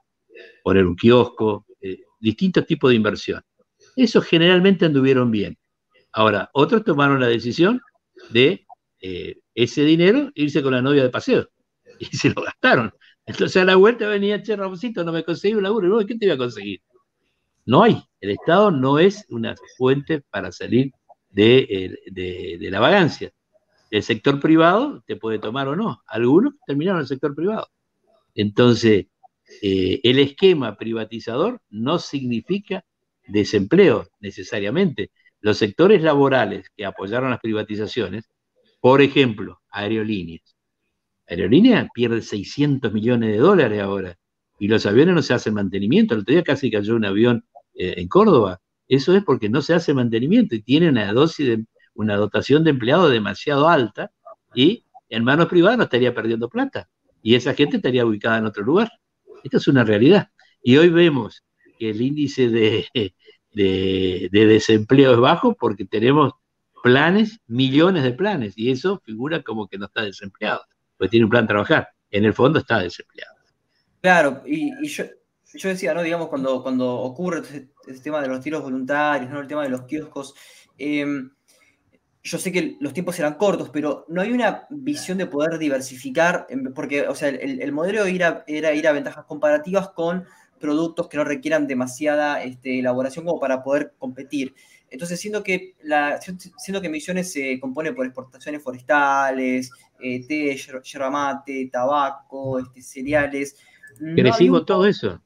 [0.63, 3.41] poner un kiosco, eh, distintos tipos de inversión.
[3.95, 5.57] Esos generalmente anduvieron bien.
[6.11, 7.81] Ahora, otros tomaron la decisión
[8.29, 8.65] de
[8.99, 11.47] eh, ese dinero irse con la novia de paseo
[11.99, 12.93] y se lo gastaron.
[13.25, 16.01] Entonces a la vuelta venía, che, Ramoncito, no me conseguí un laburo.
[16.01, 16.81] ¿Y ¿Qué te iba a conseguir?
[17.71, 18.03] No hay.
[18.19, 20.91] El Estado no es una fuente para salir
[21.29, 23.31] de, la vagancia.
[23.89, 26.01] El sector privado te puede tomar o no.
[26.05, 27.69] Algunos terminaron en el sector privado.
[28.35, 29.05] Entonces,
[29.61, 32.83] eh, el esquema privatizador no significa
[33.25, 35.11] desempleo necesariamente.
[35.39, 38.25] Los sectores laborales que apoyaron las privatizaciones,
[38.81, 40.57] por ejemplo, aerolíneas.
[41.25, 44.17] Aerolíneas pierde 600 millones de dólares ahora
[44.59, 46.15] y los aviones no se hacen mantenimiento.
[46.15, 49.73] El otro día casi cayó un avión eh, en Córdoba, eso es porque no se
[49.73, 54.11] hace mantenimiento y tiene una dosis de, una dotación de empleados demasiado alta
[54.53, 56.89] y en manos privadas no estaría perdiendo plata
[57.21, 58.91] y esa gente estaría ubicada en otro lugar.
[59.43, 60.29] Esto es una realidad.
[60.63, 61.43] Y hoy vemos
[61.77, 62.85] que el índice de,
[63.53, 66.33] de, desempleo es bajo porque tenemos
[66.83, 70.61] planes, millones de planes, y eso figura como que no está desempleado,
[70.97, 71.89] pues tiene un plan de trabajar.
[72.09, 73.35] En el fondo está desempleado.
[74.01, 75.05] Claro, y, yo,
[75.53, 76.01] yo decía, ¿no?
[76.03, 79.39] Digamos, cuando, cuando ocurre este, este tema de los tiros voluntarios, ¿no?
[79.39, 80.33] El tema de los kioscos.
[80.77, 81.31] Em,
[82.23, 86.47] yo sé que los tiempos eran cortos, pero no hay una visión de poder diversificar,
[86.75, 90.25] porque, o sea, el, modelo era, era ir a ventajas comparativas con
[90.59, 94.53] productos que no requieran demasiada este, elaboración como para poder competir.
[94.91, 96.19] Entonces, siendo que, la,
[96.57, 103.55] siendo que Misiones se compone por exportaciones forestales, eh, té, yerba mate, tabaco, este, cereales.
[104.15, 105.19] Crecimos todo eso.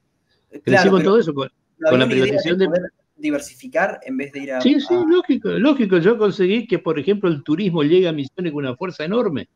[0.63, 2.67] Crecimos todo eso con, la privatización de,
[3.15, 4.61] diversificar en vez de ir a.
[4.61, 5.97] Sí, sí, lógico, lógico.
[5.97, 9.49] Yo conseguí que, por ejemplo, el turismo llegue a Misiones con una fuerza enorme.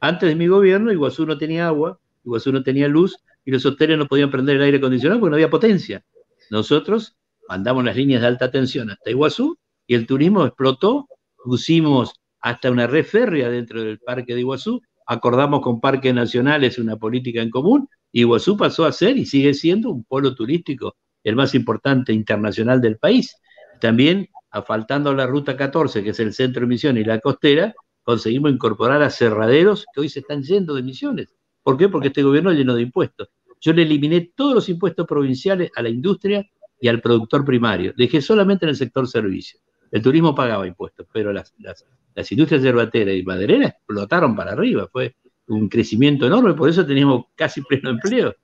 [0.00, 3.98] Antes de mi gobierno, Iguazú no tenía agua, Iguazú no tenía luz y los hoteles
[3.98, 6.04] no podían prender el aire acondicionado porque no había potencia.
[6.50, 7.16] Nosotros
[7.48, 11.08] mandamos las líneas de alta tensión hasta Iguazú y el turismo explotó,
[11.42, 16.96] pusimos hasta una red férrea dentro del parque de Iguazú, acordamos con parques nacionales una
[16.96, 21.36] política en común, y Iguazú pasó a ser y sigue siendo un polo turístico, el
[21.36, 23.36] más importante internacional del país.
[23.80, 24.28] También,
[24.66, 29.02] faltando la ruta 14, que es el centro de Misiones y la costera, conseguimos incorporar
[29.02, 31.34] a cerraderos que hoy se están yendo de Misiones.
[31.62, 31.88] ¿Por qué?
[31.88, 33.28] Porque este gobierno llenó de impuestos.
[33.60, 36.48] Yo le eliminé todos los impuestos provinciales a la industria
[36.80, 37.92] y al productor primario.
[37.96, 39.58] Dejé solamente en el sector servicio.
[39.96, 44.86] El turismo pagaba impuestos, pero las, las, industrias yerbateras y madereras explotaron para arriba.
[44.92, 48.34] Fue un crecimiento enorme, por eso teníamos casi pleno empleo.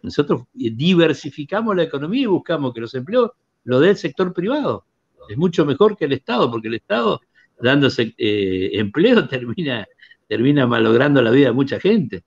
[0.00, 3.32] Nosotros diversificamos la economía y buscamos que los empleos
[3.64, 4.86] lo dé el sector privado.
[5.28, 7.20] Es mucho mejor que el Estado, porque el Estado,
[7.60, 9.86] dándose eh, empleo, termina,
[10.26, 12.24] termina malogrando la vida de mucha gente.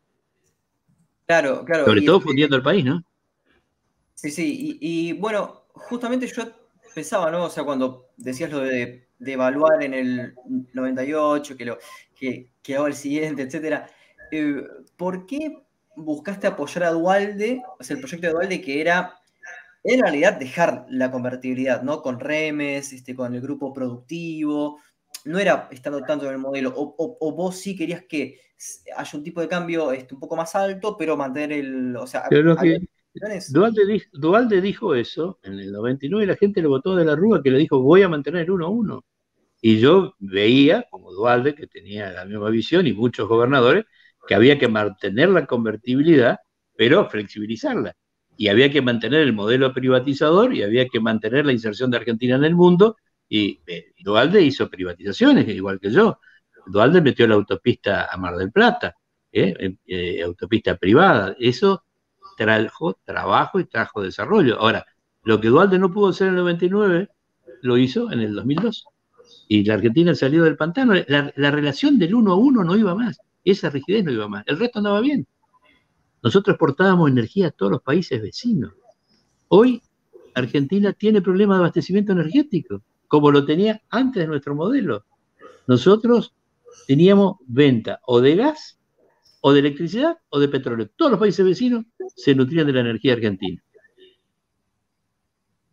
[1.26, 1.86] Claro, claro.
[1.86, 3.04] Sobre todo fundiendo el país, ¿no?
[4.14, 6.44] Sí, sí, y, bueno, justamente yo
[6.94, 7.46] pensaba, ¿no?
[7.46, 10.36] O sea, cuando decías lo de, evaluar en el
[10.74, 11.78] 98, que, lo,
[12.16, 13.90] que, que hago el siguiente, etcétera,
[14.32, 14.64] eh,
[14.96, 15.64] ¿por qué
[15.96, 19.16] buscaste apoyar a Dualde, o sea, el proyecto de Dualde que era
[19.84, 22.02] en realidad dejar la convertibilidad, ¿no?
[22.02, 24.80] Con remes, este, con el grupo productivo,
[25.26, 28.40] no era estando tanto en el modelo, o, vos sí querías que
[28.96, 32.28] haya un tipo de cambio este, un poco más alto, pero mantener el, o sea,
[34.14, 37.52] Dualde, dijo eso en el 99 y la gente le votó de la Rúa que
[37.52, 39.04] le dijo voy a mantener el 1-1.
[39.62, 43.86] Y yo veía, como Dualde, que tenía la misma visión y muchos gobernadores,
[44.28, 46.40] que había que mantener la convertibilidad,
[46.78, 47.96] pero flexibilizarla.
[48.38, 52.36] Y había que mantener el modelo privatizador y había que mantener la inserción de Argentina
[52.36, 52.96] en el mundo.
[53.28, 56.20] Y eh, Dualde hizo privatizaciones, igual que yo.
[56.68, 58.96] Dualde metió la autopista a Mar del Plata,
[59.32, 59.76] ¿eh?
[59.86, 61.36] Eh, autopista privada.
[61.40, 61.84] Eso
[62.46, 64.60] trajo trabajo y trajo desarrollo.
[64.60, 64.86] Ahora,
[65.24, 67.10] lo que Dualde no pudo hacer en el 99,
[67.62, 68.86] lo hizo en el 2002.
[69.48, 70.94] Y la Argentina salió del pantano.
[71.08, 73.20] La, relación del uno a uno no iba más.
[73.44, 74.44] Esa rigidez no iba más.
[74.48, 75.28] El resto andaba bien.
[76.24, 78.74] Nosotros exportábamos energía a todos los países vecinos.
[79.50, 79.82] Hoy
[80.36, 85.06] Argentina tiene problemas de abastecimiento energético, como lo tenía antes de nuestro modelo.
[85.68, 86.34] Nosotros
[86.88, 88.79] teníamos venta o de gas
[89.42, 90.90] o de electricidad o de petróleo.
[90.96, 93.62] Todos los países vecinos se nutrían de la energía argentina.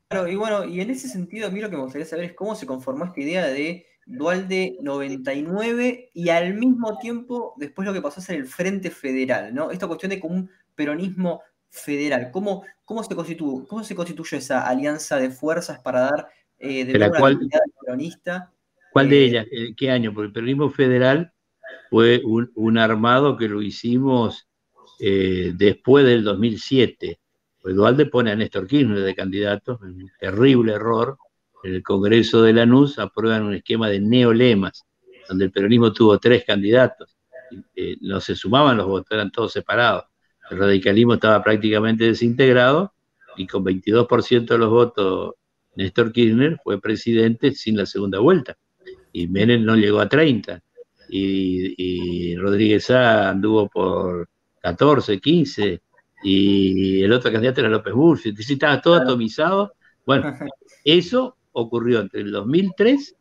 [0.08, 2.32] Claro, y bueno, y en ese sentido a mí lo que me gustaría saber es
[2.34, 8.00] cómo se conformó esta idea de Dualde 99 y al mismo tiempo después lo que
[8.00, 9.72] pasó a ser el Frente Federal, ¿no?
[9.72, 12.30] Esta cuestión de como un peronismo federal.
[12.30, 16.98] ¿Cómo, cómo, se, constituyó, cómo se constituyó esa alianza de fuerzas para dar eh, de
[16.98, 17.40] la cual,
[17.84, 18.52] peronista?
[18.92, 19.46] ¿Cuál de eh, ellas?
[19.50, 20.14] Eh, ¿Qué año?
[20.14, 21.32] Porque el peronismo federal
[21.90, 24.46] fue un, armado que lo hicimos
[25.00, 27.18] eh, después del 2007.
[27.60, 31.18] Pues Dualde pone a Néstor Kirchner de candidato, un terrible error.
[31.62, 34.84] En el Congreso de Lanús aprueban un esquema de neolemas,
[35.28, 37.16] donde el peronismo tuvo tres candidatos.
[37.74, 40.04] Eh, no se sumaban los votos, eran todos separados.
[40.50, 42.92] El radicalismo estaba prácticamente desintegrado
[43.36, 45.34] y con 22% de los votos
[45.74, 48.56] Néstor Kirchner fue presidente sin la segunda vuelta.
[49.12, 50.62] Y Menem no llegó a 30
[51.08, 54.28] y, Rodríguez A anduvo por
[54.60, 55.80] 14, 15,
[56.22, 59.72] y el otro candidato era López Bursi, estaba todo atomizado.
[60.04, 60.34] Bueno,
[60.84, 63.14] eso ocurrió entre el 2003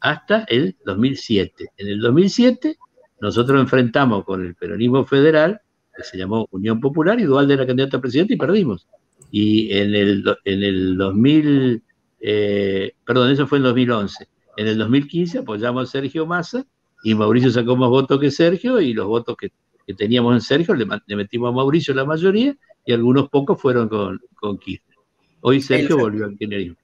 [0.00, 1.66] hasta el 2007.
[1.76, 2.78] En el 2007
[3.20, 5.60] nosotros enfrentamos con el peronismo federal,
[5.96, 8.86] que se llamó Unión Popular, y Dualde era candidato a presidente y perdimos.
[9.30, 11.82] Y en el, en el 2000,
[12.20, 14.28] eh, perdón, eso fue en el 2011.
[14.56, 16.64] En el 2015 apoyamos a Sergio Massa
[17.02, 19.52] y Mauricio sacó más votos que Sergio y los votos que,
[19.94, 24.58] teníamos en Sergio le, metimos a Mauricio la mayoría y algunos pocos fueron con, con
[24.58, 24.98] Kirchner.
[25.40, 26.76] Hoy Sergio volvió al kirchnerismo.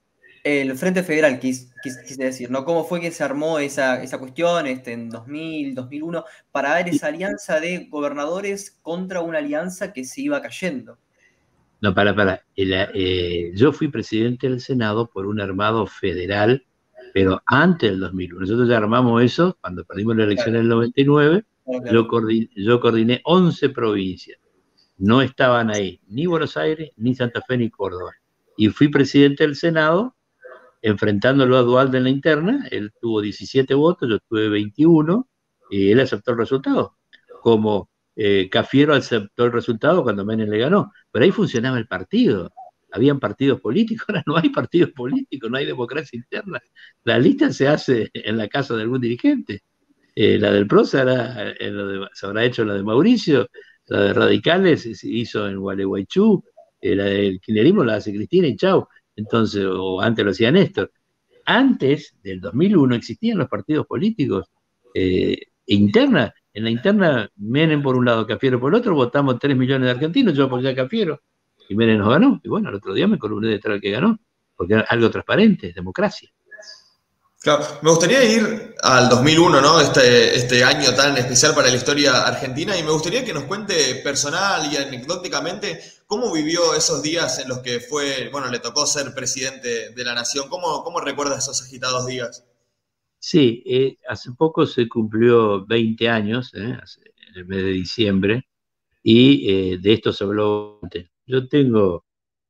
[0.45, 1.71] El Frente Federal, quise,
[2.19, 2.67] decir, ¿no?
[2.67, 7.61] ¿Cómo fue que se armó esa, cuestión este, en 2000, 2001 para dar esa alianza
[7.61, 10.99] de gobernadores contra una alianza que se iba cayendo?
[11.81, 12.45] No, para, para.
[12.57, 16.67] Eh, yo fui presidente del Senado por un armado federal,
[17.15, 18.41] pero antes del 2001.
[18.41, 21.45] Nosotros ya armamos eso cuando perdimos la elección en el 99.
[21.93, 24.41] Yo, coordiné, yo coordiné 11 provincias.
[24.99, 28.11] No estaban ahí ni Buenos Aires, ni Santa Fe, ni Córdoba.
[28.57, 30.17] Y fui presidente del Senado
[30.83, 32.67] enfrentándolo a Dualde en la interna.
[32.73, 35.29] Él tuvo 17 votos, yo tuve 21,
[35.71, 36.97] y él aceptó el resultado.
[37.43, 40.93] Como eh, Cafiero aceptó el resultado cuando Menem le ganó.
[41.13, 42.53] Pero ahí funcionaba el partido.
[42.95, 46.61] Habían partidos políticos, ahora no hay partidos políticos, no hay democracia interna.
[47.05, 49.63] La lista se hace en la casa de algún dirigente.
[50.15, 51.81] Eh, la del PRO se, eh,
[52.13, 53.49] se, habrá hecho la de Mauricio,
[53.87, 56.45] la de Radicales se hizo en Gualeguaychú,
[56.83, 58.87] la del kirchnerismo la hace Cristina y chau.
[59.17, 60.93] Entonces, o antes lo hacía Néstor.
[61.47, 64.47] Antes del 2001 existían los partidos políticos
[65.67, 69.87] interna en la interna, Menem por un lado, Cafiero por el otro, votamos 3 millones
[69.87, 71.21] de argentinos, yo apoyé a Cafiero,
[71.71, 72.41] Menem nos ganó.
[72.43, 74.19] Y bueno, el otro día me columné detrás del que ganó,
[74.57, 76.31] porque era algo transparente, democracia.
[77.45, 79.79] Claro, me gustaría ir al 2001, ¿no?
[79.79, 83.97] Este, este año tan especial para la historia argentina, y me gustaría que nos cuente
[83.97, 89.15] personal y anecdóticamente cómo vivió esos días en los que fue, bueno, le tocó ser
[89.15, 90.49] presidente de la nación.
[90.49, 92.47] ¿Cómo, cómo recuerda esos agitados días?
[93.19, 98.49] Sí, eh, hace poco se cumplió 20 años, eh, en el mes de diciembre,
[99.03, 101.11] y eh, de esto se habló antes.
[101.27, 102.05] Yo tengo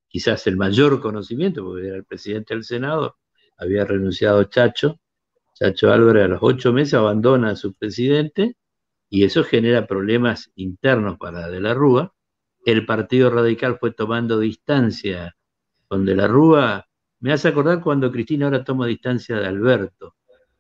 [0.09, 3.17] quizás el mayor conocimiento, porque era el presidente del Senado,
[3.57, 5.01] había renunciado Chacho,
[5.55, 8.57] Chacho Álvarez a los ocho meses abandona a su presidente,
[9.09, 12.15] y eso genera problemas internos para De la Rúa.
[12.65, 15.37] El Partido Radical fue tomando distancia
[15.87, 16.87] con De la Rúa.
[17.21, 20.17] Me hace acordar cuando Cristina ahora toma distancia de Alberto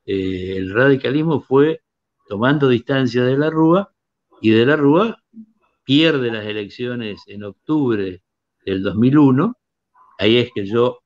[0.07, 1.83] eh, el radicalismo fue
[2.29, 3.93] tomando distancia de la Rúa
[4.41, 5.17] y de la Rúa
[5.85, 8.23] pierde las elecciones en octubre
[8.65, 9.57] del 2001.
[10.19, 11.01] Ahí es que yo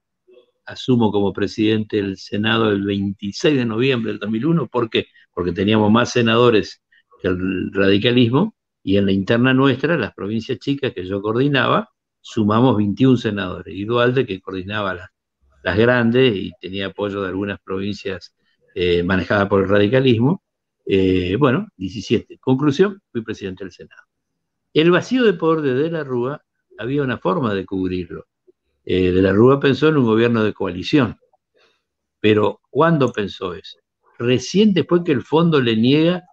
[0.66, 4.68] asumo como presidente del Senado el 26 de noviembre del 2001.
[4.68, 5.06] ¿Por qué?
[5.34, 6.82] Porque teníamos más senadores
[7.20, 12.76] que el radicalismo y en la interna nuestra, las provincias chicas que yo coordinaba, sumamos
[12.76, 13.74] 21 senadores.
[13.74, 15.08] Y Dualde, que coordinaba las,
[15.76, 18.34] grandes y tenía apoyo de algunas provincias
[18.74, 20.42] eh, manejada por el radicalismo.
[20.86, 22.38] Eh, bueno, 17.
[22.38, 24.07] Conclusión, fui presidente del Senado.
[24.74, 26.42] El vacío de poder de De la Rúa
[26.78, 28.26] había una forma de cubrirlo.
[28.85, 31.18] Eh, de la Rúa pensó en un gobierno de coalición.
[32.20, 33.78] Pero ¿cuándo pensó eso?
[34.18, 36.24] Recién después que el fondo le niega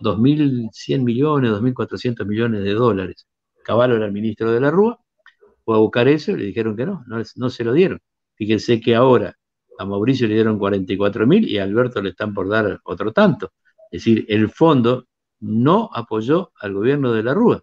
[0.00, 3.26] 2.100 millones, 2.400 millones de dólares.
[3.64, 4.98] Caballo era el ministro de la Rúa,
[5.64, 8.00] fue a buscar eso y le dijeron que no, no, no se lo dieron.
[8.34, 9.36] Fíjense que ahora
[9.78, 13.52] a Mauricio le dieron 44 mil y a Alberto le están por dar otro tanto.
[13.90, 15.06] Es decir, el fondo
[15.40, 17.62] no apoyó al gobierno de la Rúa.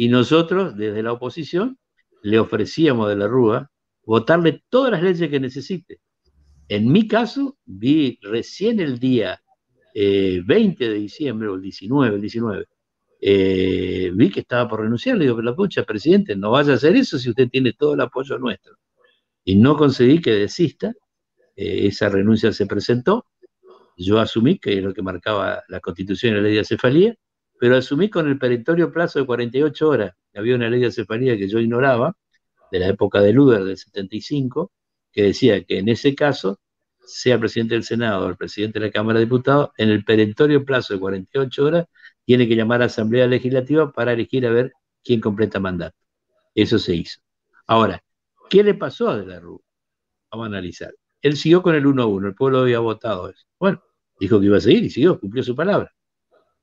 [0.00, 1.78] Y nosotros, desde la oposición,
[2.22, 3.70] le ofrecíamos de la Rúa
[4.02, 6.00] votarle todas las leyes que necesite.
[6.68, 9.42] En mi caso, vi recién el día
[9.94, 12.66] 20 eh, de diciembre, o el 19, el 19,
[13.20, 15.18] eh, vi que estaba por renunciar.
[15.18, 17.92] Le digo, pero la pucha, presidente, no vaya a hacer eso si usted tiene todo
[17.92, 18.76] el apoyo nuestro.
[19.44, 20.94] Y no conseguí que desista
[21.56, 23.26] eh, esa renuncia se presentó,
[23.98, 27.14] yo asumí que es lo que marcaba la constitución y la ley de acefalía,
[27.60, 30.14] pero asumí con el peritorio plazo de 48 horas.
[30.34, 32.16] Había una ley de acefalía que yo ignoraba,
[32.72, 34.72] de la época de Luder del 75,
[35.12, 36.60] que decía que en ese caso,
[37.04, 40.04] sea el presidente del Senado o el presidente de la Cámara de Diputados, en el
[40.04, 41.86] peritorio plazo de 48 horas,
[42.24, 44.72] tiene que llamar a Asamblea Legislativa para elegir a ver
[45.04, 45.96] quién completa mandato.
[46.54, 47.20] Eso se hizo.
[47.66, 48.02] Ahora,
[48.48, 49.60] ¿qué le pasó a De la Rúa?
[50.30, 50.92] Vamos a analizar
[51.22, 53.46] él siguió con el 1 a 1, el pueblo había votado eso.
[53.58, 53.82] Bueno,
[54.18, 55.92] dijo que iba a seguir y siguió, cumplió su palabra.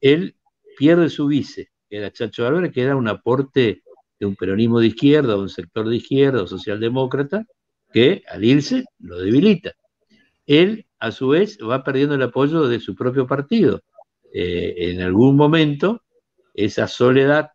[0.01, 0.36] Él
[0.77, 3.83] pierde su vice, que era Chacho Álvarez, que era un aporte
[4.19, 7.45] de un peronismo de izquierda, un sector de izquierda, socialdemócrata,
[7.91, 9.73] que al irse lo debilita.
[10.45, 13.81] Él, a su vez, va perdiendo el apoyo de su propio partido.
[14.33, 16.03] Eh, en algún momento,
[16.53, 17.49] esa soledad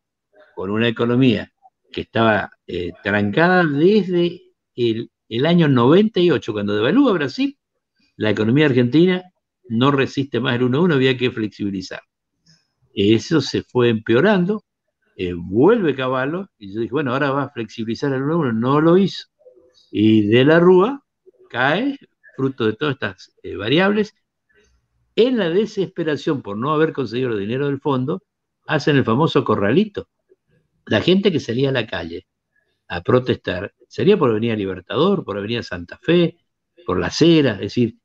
[0.54, 1.52] con una economía
[1.90, 4.40] que estaba eh, trancada desde
[4.74, 7.56] el el año 98, cuando devalúa Brasil,
[8.16, 9.22] la economía argentina
[9.66, 12.02] no resiste más el 1-1, había que flexibilizar.
[12.94, 14.64] Eso se fue empeorando,
[15.16, 18.98] eh, vuelve Caballo, y yo dije, bueno, ahora va a flexibilizar el 1-1, no lo
[18.98, 19.28] hizo.
[19.90, 21.04] Y de la Rúa
[21.50, 21.98] cae,
[22.36, 24.14] fruto de todas estas eh, variables,
[25.16, 28.22] en la desesperación por no haber conseguido el dinero del fondo,
[28.66, 30.08] hacen el famoso corralito.
[30.86, 32.26] La gente que salía a la calle
[32.88, 36.38] a protestar sería por Avenida Libertador, por Avenida Santa Fe,
[36.86, 37.98] por la Cera, es decir,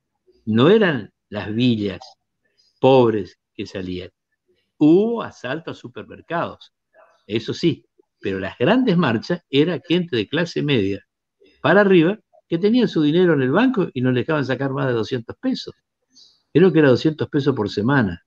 [0.45, 2.01] no eran las villas
[2.79, 4.09] pobres que salían.
[4.77, 6.73] Hubo asalto a supermercados,
[7.25, 7.85] eso sí,
[8.19, 11.05] pero las grandes marchas era gente de clase media
[11.61, 14.87] para arriba que tenían su dinero en el banco y no le dejaban sacar más
[14.87, 15.73] de 200 pesos.
[16.53, 18.23] Creo que era 200 pesos por semana.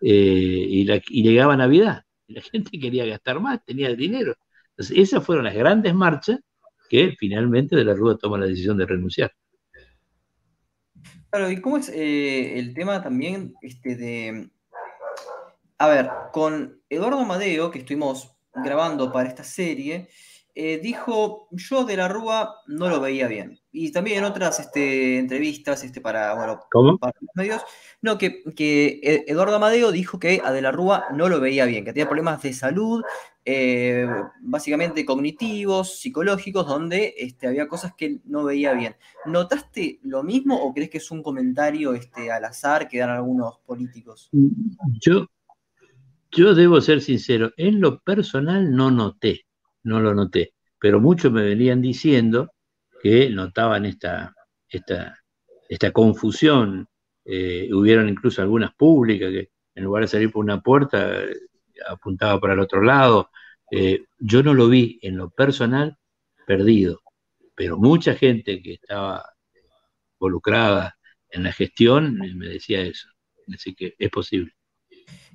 [0.00, 2.04] Eh, y, llegaba Navidad.
[2.26, 4.34] Y la gente quería gastar más, tenía el dinero.
[4.70, 6.40] Entonces, esas fueron las grandes marchas
[6.88, 9.32] que finalmente De la Rúa toma la decisión de renunciar.
[11.30, 14.50] Claro, ¿y cómo es eh, el tema también este, de...
[15.78, 20.08] A ver, con Eduardo Amadeo, que estuvimos grabando para esta serie,
[20.60, 23.60] eh, dijo, yo de la Rúa no lo veía bien.
[23.70, 27.62] Y también en otras este, entrevistas este, para, bueno, para los medios,
[28.02, 31.84] no, que, que, Eduardo Amadeo dijo que a de la Rúa no lo veía bien,
[31.84, 33.04] que tenía problemas de salud,
[33.44, 34.08] eh,
[34.40, 38.96] básicamente cognitivos, psicológicos, donde este, había cosas que no veía bien.
[39.26, 43.58] ¿Notaste lo mismo o crees que es un comentario este, al azar que dan algunos
[43.60, 44.28] políticos?
[45.00, 45.28] Yo,
[46.30, 49.46] yo debo ser sincero, en lo personal no noté
[49.88, 52.52] no lo noté, pero muchos me venían diciendo
[53.02, 54.34] que notaban esta,
[54.68, 56.88] esta, confusión.
[57.24, 61.12] Eh, hubieron incluso algunas públicas que en lugar de salir por una puerta
[61.88, 63.30] apuntaba para el otro lado.
[63.70, 65.96] Eh, yo no lo vi en lo personal
[66.46, 67.02] perdido,
[67.54, 69.24] pero mucha gente que estaba
[70.14, 70.96] involucrada
[71.30, 73.08] en la gestión me decía eso.
[73.52, 74.57] Así que es posible.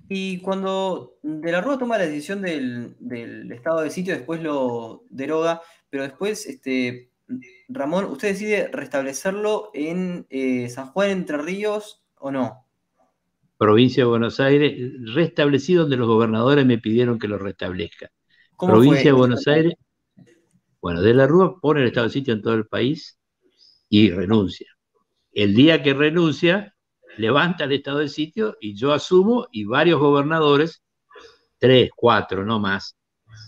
[0.09, 2.95] Y cuando De la Rúa toma la decisión del,
[3.51, 7.09] estado de sitio, después lo deroga, pero después, este,
[7.69, 12.65] Ramón, ¿usted decide restablecerlo en eh, San Juan, Entre Ríos o no?
[13.57, 14.73] Provincia de Buenos Aires,
[15.13, 18.11] restablecido donde los gobernadores me pidieron que lo restablezca.
[18.57, 19.73] Provincia de Buenos Aires,
[20.81, 23.17] bueno, De la Rúa pone el estado de sitio en todo el país
[23.87, 24.67] y renuncia.
[25.31, 26.72] El día que renuncia,
[27.17, 30.83] levanta el estado de sitio y yo asumo y varios gobernadores,
[31.57, 32.95] tres, cuatro, no más,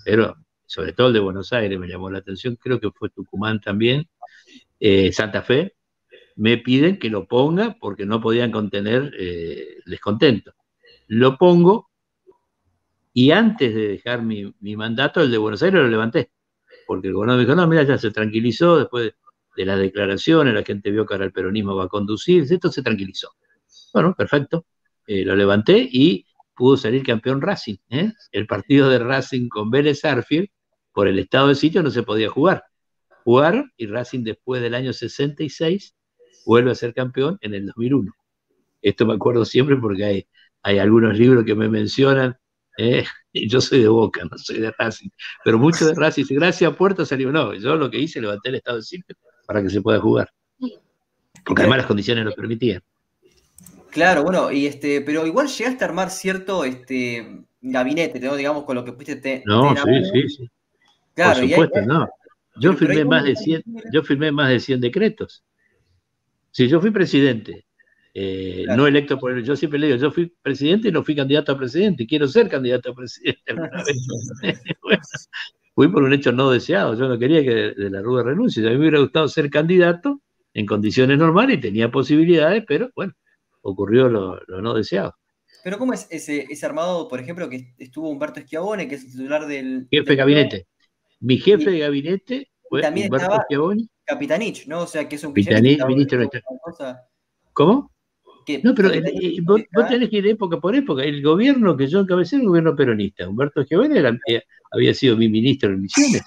[0.03, 0.36] pero
[0.66, 4.07] sobre todo el de Buenos Aires me llamó la atención, creo que fue Tucumán también,
[4.80, 5.76] eh, Santa Fe,
[6.36, 10.53] me piden que lo ponga porque no podían contener eh, descontento.
[11.07, 11.89] Lo pongo
[13.13, 16.32] y antes de dejar mi, mandato, el de Buenos Aires lo levanté,
[16.86, 19.16] porque el gobernador me dijo, no, mira, ya se tranquilizó después de,
[19.55, 22.84] de las declaraciones, la gente vio que ahora el peronismo va a conducir, esto se
[22.84, 23.30] tranquilizó.
[23.96, 24.66] Bueno, perfecto.
[25.08, 27.78] Eh, lo levanté y pudo salir campeón Racing.
[27.89, 28.12] ¿eh?
[28.34, 30.50] El partido de Racing con Vélez Arfield,
[30.91, 32.66] por el estado de sitio, no se podía jugar.
[33.24, 35.96] Jugaron y Racing después del año 66
[36.46, 38.12] vuelve a ser campeón en el 2001.
[38.82, 40.28] Esto me acuerdo siempre porque
[40.62, 42.36] hay, algunos libros que me mencionan.
[42.78, 43.06] ¿eh?
[43.34, 45.08] Yo soy de Boca, no soy de Racing.
[45.46, 47.32] Pero mucho de Racing, gracias a Puerta salió.
[47.32, 49.16] No, yo lo que hice, levanté el estado de sitio
[49.48, 50.30] para que se pueda jugar.
[51.46, 52.82] Porque además las condiciones lo permitían.
[53.96, 58.36] Claro, bueno, y este, pero igual llegaste a armar cierto este gabinete, ¿no?
[58.36, 60.50] digamos, con lo que pudiste te, No, sí, sí, sí.
[61.14, 62.10] Claro, Por supuesto, no.
[62.58, 65.46] Yo firmé más de 100, yo firmé más de 100 decretos.
[66.52, 67.68] Si yo fui presidente,
[68.14, 71.16] eh, no electo por él, yo siempre le digo, yo fui presidente y no fui
[71.16, 73.41] candidato a presidente, quiero ser candidato a presidente
[75.74, 78.72] fui por un hecho no deseado, yo no quería que de la Rúa renuncie, a
[78.72, 80.20] mí me hubiera gustado ser candidato
[80.54, 83.14] en condiciones normales y tenía posibilidades, pero bueno,
[83.66, 85.16] ocurrió lo, no deseado.
[85.63, 89.47] Pero ¿cómo es ese, armado, por ejemplo, que estuvo Humberto Schiavone, que es el titular
[89.47, 89.88] del...
[89.89, 90.68] Jefe de gabinete.
[91.20, 93.88] Mi jefe de gabinete fue también Humberto Schiavone.
[94.05, 94.82] Capitanich, ¿no?
[94.82, 96.30] O sea, que es un Capitanich, ministro de
[97.53, 97.91] ¿Cómo?
[98.61, 98.89] no, pero
[99.43, 101.03] vos, tenés que ir época por época.
[101.03, 103.28] El gobierno que yo encabecé era un gobierno peronista.
[103.28, 106.24] Humberto Schiavone eh, había sido mi ministro en Misiones.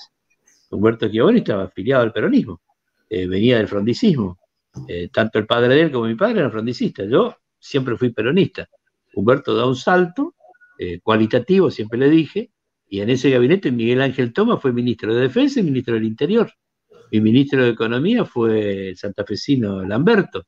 [0.71, 2.61] Humberto Schiavone estaba afiliado al peronismo.
[3.09, 4.39] Eh, venía del frondicismo.
[4.87, 7.09] Eh, tanto el padre de él como mi padre eran frondicistas.
[7.09, 8.69] Yo siempre fui peronista.
[9.15, 10.35] Humberto da un salto
[10.79, 12.51] eh, cualitativo, siempre le dije,
[12.89, 16.53] y en ese gabinete Miguel Ángel Toma fue ministro de Defensa y ministro del Interior.
[17.11, 20.45] Mi ministro de Economía fue el santafesino Lamberto.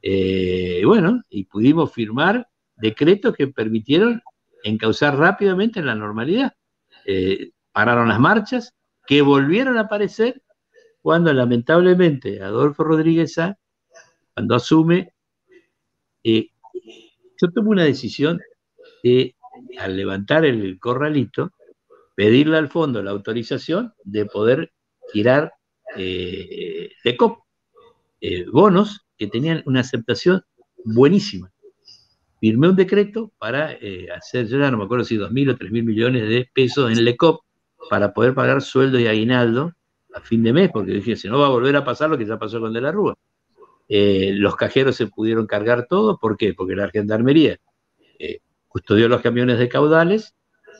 [0.00, 2.46] Eh, bueno, y pudimos firmar
[2.76, 4.22] decretos que permitieron
[4.62, 6.52] encauzar rápidamente en la normalidad.
[7.72, 8.74] pararon las marchas,
[9.06, 10.42] que volvieron a aparecer
[11.00, 13.38] cuando lamentablemente Adolfo Rodríguez
[14.36, 15.14] cuando asume,
[16.22, 16.50] eh,
[17.40, 18.38] yo tomo una decisión
[19.02, 19.34] de,
[19.78, 21.52] al levantar el corralito,
[22.14, 24.72] pedirle al fondo la autorización de poder
[25.10, 25.54] tirar
[25.96, 27.38] eh, de COP,
[28.20, 30.42] eh, bonos que tenían una aceptación
[30.84, 31.50] buenísima.
[32.38, 33.78] Firmé un decreto para
[34.14, 36.92] hacer, yo ya no me acuerdo si dos mil o tres mil millones de pesos
[36.92, 37.40] en LECOP
[37.88, 39.72] para poder pagar sueldo y aguinaldo
[40.12, 42.26] a fin de mes, porque dije, si no va a volver a pasar lo que
[42.26, 43.16] ya pasó con De la Rúa.
[43.88, 46.54] Eh, los cajeros se pudieron cargar todo, ¿por qué?
[46.54, 47.58] Porque la gendarmería
[48.18, 50.34] eh, custodió los camiones de caudales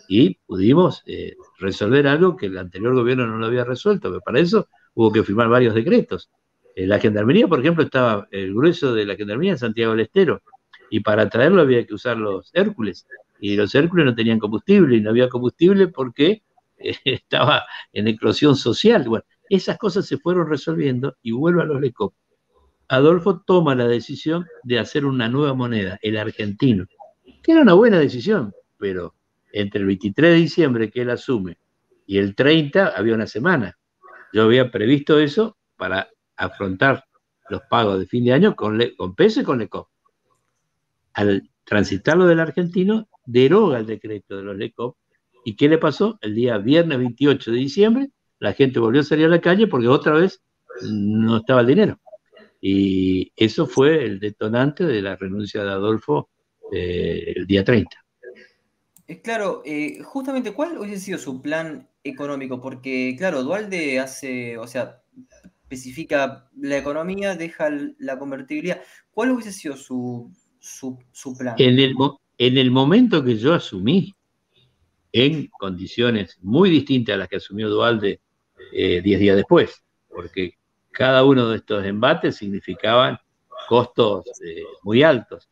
[0.08, 4.40] y pudimos eh, resolver algo que el anterior gobierno no lo había resuelto, pero para
[4.40, 6.30] eso hubo que firmar varios decretos.
[6.76, 10.42] La gendarmería, por ejemplo, estaba el grueso de la gendarmería en Santiago del Estero,
[10.90, 13.06] y para traerlo había que usar los Hércules,
[13.40, 16.42] y los Hércules no tenían combustible, y no había combustible porque
[17.04, 19.04] estaba en eclosión social.
[19.08, 22.14] Bueno, esas cosas se fueron resolviendo y vuelvo a los LECOP.
[22.88, 26.86] Adolfo toma la decisión de hacer una nueva moneda, el argentino,
[27.42, 29.14] que era una buena decisión, pero
[29.52, 31.58] entre el 23 de diciembre que él asume
[32.06, 33.76] y el 30 había una semana.
[34.32, 37.04] Yo había previsto eso para afrontar
[37.48, 39.88] los pagos de fin de año con, con peso y con LECOP.
[41.14, 44.96] Al transitarlo del argentino, deroga el decreto de los LECOP.
[45.44, 46.18] ¿Y qué le pasó?
[46.20, 49.88] El día viernes 28 de diciembre, la gente volvió a salir a la calle porque
[49.88, 50.42] otra vez
[50.82, 51.98] no estaba el dinero.
[52.60, 56.30] Y eso fue el detonante de la renuncia de Adolfo
[56.72, 57.90] eh, el día 30.
[59.06, 62.60] Es claro, eh, justamente, ¿cuál hubiese sido su plan económico?
[62.60, 65.02] Porque, claro, Dualde hace, o sea,
[65.62, 68.80] especifica la economía, deja la convertibilidad.
[69.12, 70.32] ¿Cuál hubiese sido su,
[71.38, 71.54] plan?
[71.58, 71.94] En el,
[72.38, 74.12] en el momento que yo asumí,
[75.12, 78.20] en condiciones muy distintas a las que asumió Dualde
[78.72, 80.54] 10 eh, días después, porque
[80.96, 83.18] cada uno de estos embates significaban
[83.68, 85.50] costos eh, muy altos.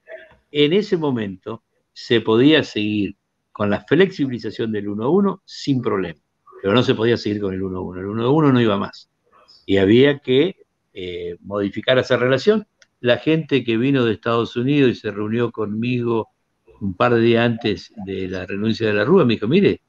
[0.51, 3.17] En ese momento se podía seguir
[3.53, 6.19] con la flexibilización del 1-1 sin problema,
[6.63, 7.99] pero no se podía seguir con el 1-1.
[7.99, 9.11] El 1-1 no iba más
[9.67, 10.57] y había que
[10.95, 12.67] eh, modificar esa relación.
[13.01, 16.31] La gente que vino de Estados Unidos y se reunió conmigo
[16.81, 19.83] un par de días antes de la renuncia de la Rúa me dijo, mire,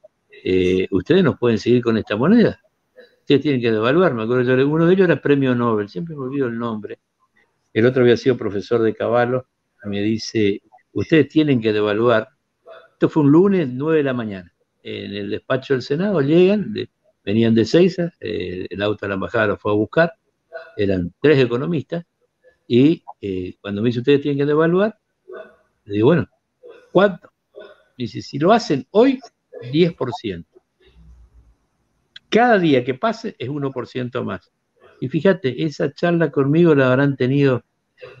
[0.44, 2.60] eh, ustedes no pueden seguir con esta moneda
[3.26, 4.14] ustedes tienen que devaluar.
[4.14, 7.00] Me acuerdo, yo, uno de ellos era premio Nobel, siempre me olvido el nombre.
[7.72, 9.46] El otro había sido profesor de caballo,
[9.84, 10.62] me dice,
[10.92, 12.28] ustedes tienen que devaluar.
[12.92, 14.52] Esto fue un lunes, 9 de la mañana.
[14.80, 16.72] En el despacho del Senado llegan,
[17.24, 20.12] venían de Seiza, eh, el auto de la embajada lo fue a buscar,
[20.76, 22.04] eran tres economistas,
[22.68, 24.96] y eh, cuando me dice, ustedes tienen que devaluar,
[25.84, 26.28] le digo, bueno,
[26.92, 27.28] ¿cuánto?
[27.98, 29.18] Me dice, si lo hacen hoy,
[29.72, 30.44] 10%.
[32.36, 34.52] Cada día que pase es 1% más.
[35.00, 37.64] Y fíjate, esa charla conmigo la habrán tenido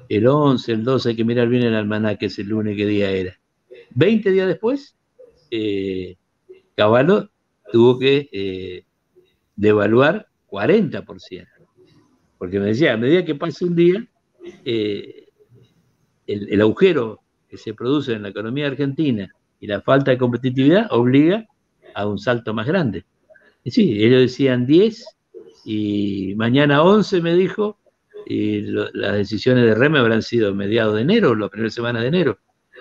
[0.08, 3.10] el 11, el 12, hay que mirar bien el almanaque, es el lunes, qué día
[3.10, 3.38] era.
[3.90, 4.96] 20 días después,
[5.50, 6.16] eh,
[6.74, 7.28] Caballo
[7.70, 8.84] tuvo que eh,
[9.54, 11.46] devaluar 40%.
[12.38, 14.08] Porque me decía, a medida que pase un día,
[14.64, 15.26] eh,
[16.26, 19.28] el, agujero que se produce en la economía argentina
[19.60, 21.46] y la falta de competitividad obliga
[21.94, 23.04] a un salto más grande
[23.70, 25.04] sí, ellos decían 10
[25.64, 27.78] y mañana 11 me dijo,
[28.26, 32.38] y las decisiones de REM habrán sido mediados de enero, la primera semana de enero.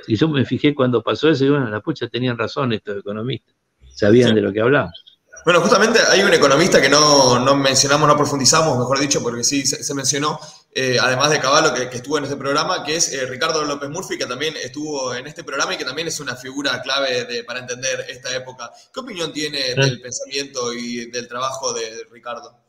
[0.07, 3.55] Y yo me fijé cuando pasó eso y bueno, la pucha tenían razón estos economistas,
[3.93, 5.03] sabían de lo que hablábamos.
[5.45, 9.93] Bueno, justamente hay un economista que no, mencionamos, no profundizamos, mejor dicho, porque sí se,
[9.93, 10.39] mencionó,
[10.77, 14.17] eh, además de Caballo, que, estuvo en este programa, que es eh, Ricardo López Murphy,
[14.17, 18.01] que también estuvo en este programa y que también es una figura clave para entender
[18.09, 18.69] esta época.
[18.93, 22.59] ¿Qué opinión tiene del pensamiento y del trabajo de Ricardo?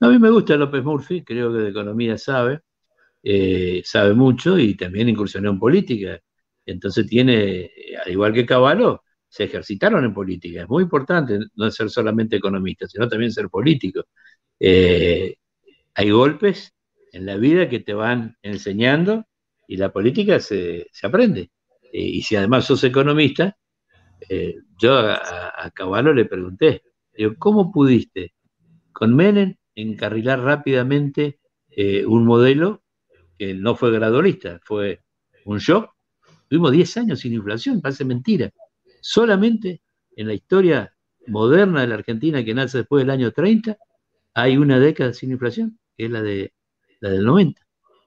[0.00, 2.60] A mí me gusta López Murphy, creo que de economía sabe,
[3.22, 6.20] eh, sabe mucho y también incursionó en política.
[6.66, 7.70] Entonces tiene,
[8.04, 10.60] al igual que Caballo, se ejercitaron en política.
[10.60, 14.04] Es muy importante no ser solamente economista, sino también ser político.
[14.60, 16.74] Hay golpes
[17.18, 19.26] en la vida que te van enseñando
[19.66, 21.50] y la política se, aprende.
[21.92, 23.56] Eh, y si además sos economista,
[24.28, 26.82] eh, yo a, Caballo le pregunté,
[27.16, 28.34] digo, ¿cómo pudiste
[28.92, 31.40] con Menem encarrilar rápidamente
[32.06, 32.82] un modelo
[33.38, 35.02] que no fue gradualista, fue
[35.44, 35.92] un shock?
[36.48, 38.50] Tuvimos 10 años sin inflación, parece mentira.
[39.00, 39.82] Solamente
[40.16, 40.94] en la historia
[41.26, 43.76] moderna de la Argentina que nace después del año 30
[44.34, 46.52] hay una década sin inflación, que es la, de,
[47.00, 47.60] la del 90.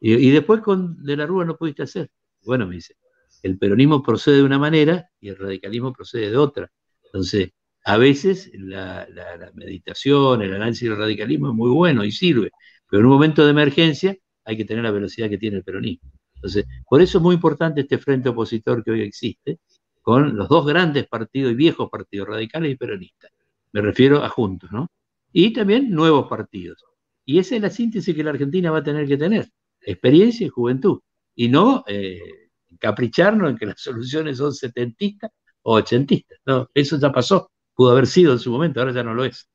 [0.04, 2.10] Y, después con De la Rúa no pudiste hacer.
[2.44, 2.96] Bueno, me dice,
[3.44, 6.72] el peronismo procede de una manera y el radicalismo procede de otra.
[7.06, 7.52] Entonces,
[7.86, 12.52] a veces la, la, meditación, el análisis del radicalismo es muy bueno y sirve,
[12.90, 16.12] pero en un momento de emergencia hay que tener la velocidad que tiene el peronismo.
[16.36, 19.60] Entonces, por eso es muy importante este frente opositor que hoy existe,
[20.02, 23.32] con los dos grandes partidos y viejos partidos, radicales y peronistas.
[23.72, 24.88] Me refiero a juntos, ¿no?
[25.32, 26.84] Y también nuevos partidos.
[27.26, 29.50] Y esa es la síntesis que la Argentina va a tener que tener,
[29.82, 31.00] experiencia y juventud.
[31.36, 32.50] Y no eh,
[32.80, 35.32] capricharnos en que las soluciones son setentistas
[35.64, 36.40] o ochentistas.
[36.46, 39.50] No, eso ya pasó, pudo haber sido en su momento, ahora ya no lo es.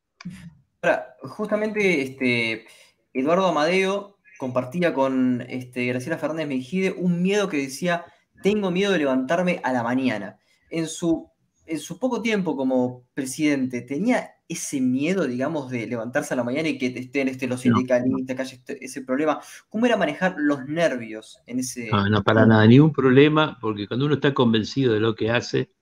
[0.83, 2.67] Ahora, justamente este,
[3.13, 8.05] Eduardo Amadeo compartía con este, Graciela Fernández Mejide un miedo que decía
[8.43, 10.39] tengo miedo de levantarme a la mañana.
[10.71, 11.31] En su
[11.67, 16.69] en su poco tiempo como presidente, ¿tenía ese miedo, digamos, de levantarse a la mañana
[16.69, 19.41] y que estén este, los sindicalistas, que haya este, ese problema?
[19.69, 21.89] ¿Cómo era manejar los nervios en ese...
[21.91, 25.73] No, no, para nada, ningún problema, porque cuando uno está convencido de lo que hace,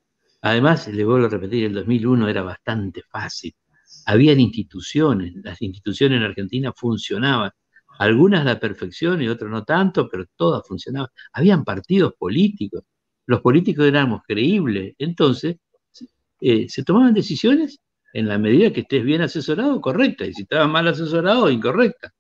[0.40, 3.54] además, le vuelvo a repetir, el 2001 era bastante fácil.
[4.06, 7.50] Habían instituciones, las instituciones en Argentina funcionaban,
[7.98, 11.08] algunas a la perfección y otras no tanto, pero todas funcionaban.
[11.32, 12.82] Habían partidos políticos,
[13.26, 15.56] los políticos éramos creíbles, entonces
[16.40, 17.80] eh, se tomaban decisiones
[18.14, 22.14] en la medida que estés bien asesorado, correcta, y si estabas mal asesorado, incorrecta.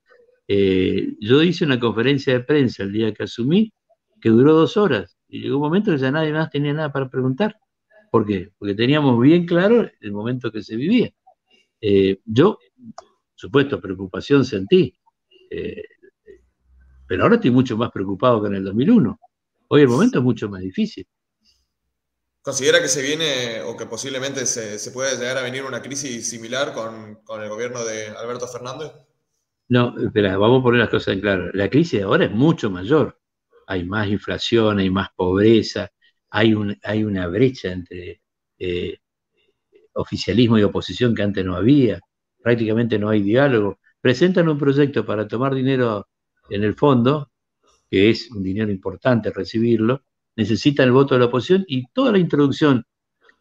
[0.48, 3.72] Eh, yo hice una conferencia de prensa el día que asumí,
[4.20, 7.08] que duró dos horas, y llegó un momento que ya nadie más tenía nada para
[7.08, 7.56] preguntar.
[8.10, 8.50] ¿Por qué?
[8.58, 11.10] Porque teníamos bien claro el momento que se vivía.
[11.80, 12.58] Eh, yo,
[13.36, 14.98] supuesto, preocupación sentí,
[17.06, 19.20] pero ahora estoy mucho más preocupado que en el 2001.
[19.68, 21.06] Hoy el momento es mucho más difícil.
[22.44, 26.74] ¿Considera que se viene o que posiblemente se, puede llegar a venir una crisis similar
[26.74, 28.92] con, el gobierno de Alberto Fernández?
[29.68, 31.50] No, espera, vamos a poner las cosas en claro.
[31.54, 33.18] La crisis ahora es mucho mayor.
[33.66, 35.90] Hay más inflación, hay más pobreza,
[36.28, 38.20] hay, hay una brecha entre
[38.58, 38.98] eh,
[39.94, 41.98] oficialismo y oposición que antes no había.
[42.42, 43.78] Prácticamente no hay diálogo.
[44.02, 46.08] Presentan un proyecto para tomar dinero
[46.50, 47.30] en el fondo,
[47.90, 50.02] que es un dinero importante recibirlo,
[50.36, 52.84] necesitan el voto de la oposición y toda la introducción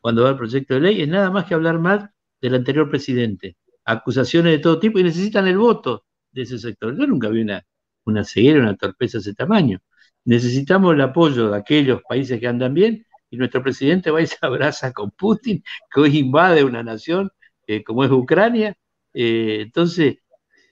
[0.02, 3.56] cuando va el proyecto de ley es nada más que hablar mal del anterior presidente.
[3.86, 6.98] Acusaciones de todo tipo y necesitan el voto de ese sector.
[6.98, 7.66] Yo nunca vi una,
[8.06, 9.80] una ceguera, una torpeza de ese tamaño.
[10.26, 14.38] Necesitamos el apoyo de aquellos países que andan bien y nuestro presidente va y se
[14.42, 15.64] abraza con Putin,
[15.94, 17.32] que hoy invade una nación
[17.68, 18.76] eh, como es Ucrania.
[19.14, 20.18] Eh, entonces,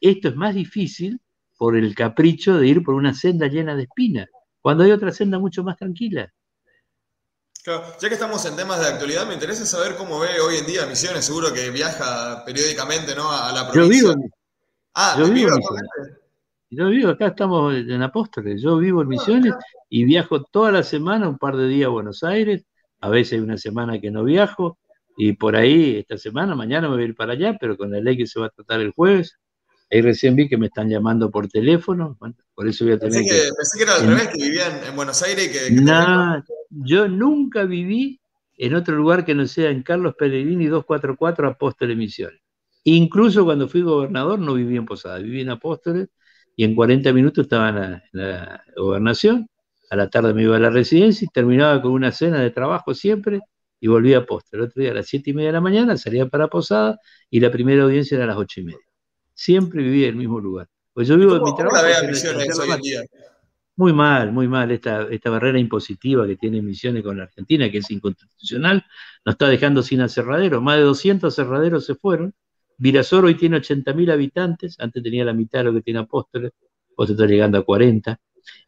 [0.01, 1.19] esto es más difícil
[1.57, 4.27] por el capricho de ir por una senda llena de espinas
[4.61, 6.31] cuando hay otra senda mucho más tranquila.
[7.63, 10.65] Claro, ya que estamos en temas de actualidad, me interesa saber cómo ve hoy en
[10.65, 13.31] día Misiones, seguro que viaja periódicamente ¿no?
[13.31, 14.01] a la provincia.
[14.01, 14.29] Yo vivo,
[14.95, 15.61] ah, yo vivo, en
[16.73, 19.53] yo vivo, acá estamos en Apóstoles, yo vivo en Misiones
[19.89, 22.65] y viajo toda la semana, un par de días a Buenos Aires,
[22.99, 24.79] a veces hay una semana que no viajo,
[25.17, 27.99] y por ahí esta semana, mañana me voy a ir para allá, pero con la
[27.99, 29.37] ley que se va a tratar el jueves,
[29.91, 32.17] Ahí recién vi que me están llamando por teléfono,
[32.55, 34.95] por eso voy a tener pensé que, Pensé que era al revés, que vivían en
[34.95, 35.81] Buenos Aires y que...
[35.81, 38.21] no, yo nunca viví
[38.57, 42.39] en otro lugar que no sea en Carlos Pellegrini 244 Apóstoles Misiones.
[42.85, 46.07] Incluso cuando fui gobernador no viví en Posada, viví en Apóstoles
[46.55, 49.49] y en 40 minutos estaba en la, gobernación,
[49.89, 52.93] a la tarde me iba a la residencia y terminaba con una cena de trabajo
[52.93, 53.41] siempre
[53.81, 54.63] y volvía a Apóstoles.
[54.63, 56.97] El otro día a las 7 y media de la mañana salía para Posada
[57.29, 58.90] y la primera audiencia era a las 8 y media
[59.41, 60.67] siempre vivía en el mismo lugar.
[60.93, 61.83] Pues yo vivo en mi trabajo.
[63.75, 64.69] Muy mal, muy mal.
[64.69, 68.85] Esta, esta barrera impositiva que tiene Misiones con la Argentina, que es inconstitucional,
[69.25, 70.61] nos está dejando sin aserraderos.
[70.61, 72.35] Más de 200 aserraderos se fueron.
[72.77, 76.51] Virasoro hoy tiene 80.000 habitantes, antes tenía la mitad de lo que tiene Apóstoles,
[76.95, 78.19] vos está llegando a 40.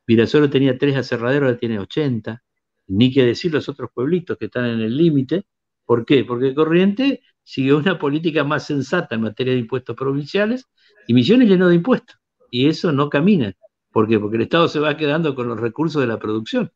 [0.08, 2.44] Virasoro tenía tres aserraderos, ahora tiene 80.
[2.88, 5.46] Ni que decir los otros pueblitos que están en el límite.
[5.86, 6.24] ¿Por qué?
[6.24, 10.68] Porque Corriente sigue una política más sensata en materia de impuestos provinciales
[11.08, 12.18] y Misiones llenó de impuestos.
[12.50, 13.54] Y eso no camina.
[13.92, 14.20] ¿Por qué?
[14.20, 16.72] Porque el Estado se va quedando con los recursos de la producción.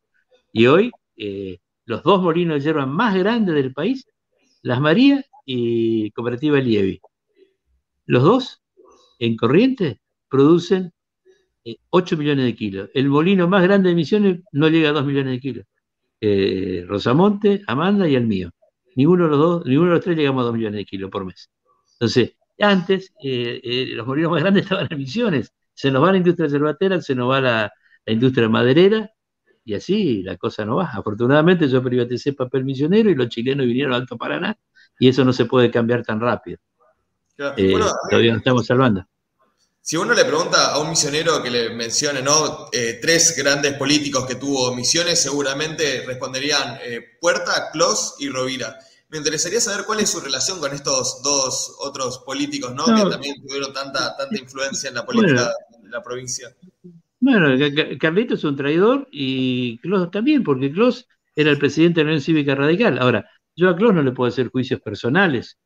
[0.51, 4.05] Y hoy, eh, los dos molinos de hierba más grandes del país,
[4.61, 6.99] Las Marías y Cooperativa Lievi,
[8.05, 8.61] los dos,
[9.19, 9.99] en corriente,
[10.29, 10.93] producen
[11.89, 12.89] 8 eh, millones de kilos.
[12.93, 15.65] El molino más grande de Misiones no llega a 2 millones de kilos.
[16.21, 18.49] Eh, Rosamonte, Amanda y el mío.
[18.97, 21.23] Ninguno de los dos, ninguno de los tres llegamos a 2 millones de kilos por
[21.23, 21.51] mes.
[21.93, 25.53] Entonces, antes eh, eh, los molinos más grandes estaban en emisiones.
[25.71, 27.73] Se nos va la industria cervatera, se nos va la,
[28.07, 29.11] industria maderera,
[29.63, 30.89] y así la cosa no va.
[30.93, 34.57] Afortunadamente yo privaticé papel misionero y los chilenos vinieron al Alto Paraná,
[34.97, 36.57] y eso no se puede cambiar tan rápido.
[37.55, 37.75] Eh,
[38.09, 39.05] todavía nos estamos salvando.
[39.89, 42.67] Si uno le pregunta a un misionero que le mencione ¿no?
[43.01, 46.77] tres grandes políticos que tuvo misiones, seguramente responderían
[47.21, 48.77] Puerta, Clos y Rovira.
[49.07, 52.83] Me interesaría saber cuál es su relación con estos dos otros políticos, ¿no?
[52.83, 56.53] que también tuvieron tanta, tanta influencia en la política de la provincia.
[57.21, 57.47] Bueno,
[57.97, 62.21] Carlito es un traidor y Clos también, porque Clos era el presidente de la Unión
[62.21, 62.99] Cívica Radical.
[62.99, 63.25] Ahora,
[63.55, 65.57] yo a Clos no le puedo hacer juicios personales,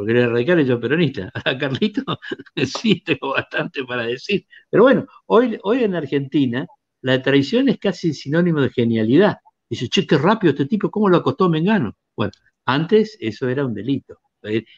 [0.00, 1.30] porque era radical y yo peronista.
[1.44, 2.02] A Carlito
[2.64, 4.46] sí tengo bastante para decir.
[4.70, 6.66] Pero bueno, hoy, hoy en Argentina
[7.02, 9.36] la traición es casi sinónimo de genialidad.
[9.68, 11.98] Dice, che, qué rápido este tipo, ¿cómo lo acostó Mengano?
[12.16, 12.32] Bueno,
[12.64, 14.20] antes eso era un delito,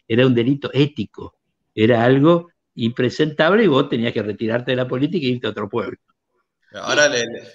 [0.09, 1.37] era un delito ético,
[1.73, 5.69] era algo impresentable y vos tenías que retirarte de la política y irte a otro
[5.69, 5.99] pueblo.
[6.73, 7.09] Ahora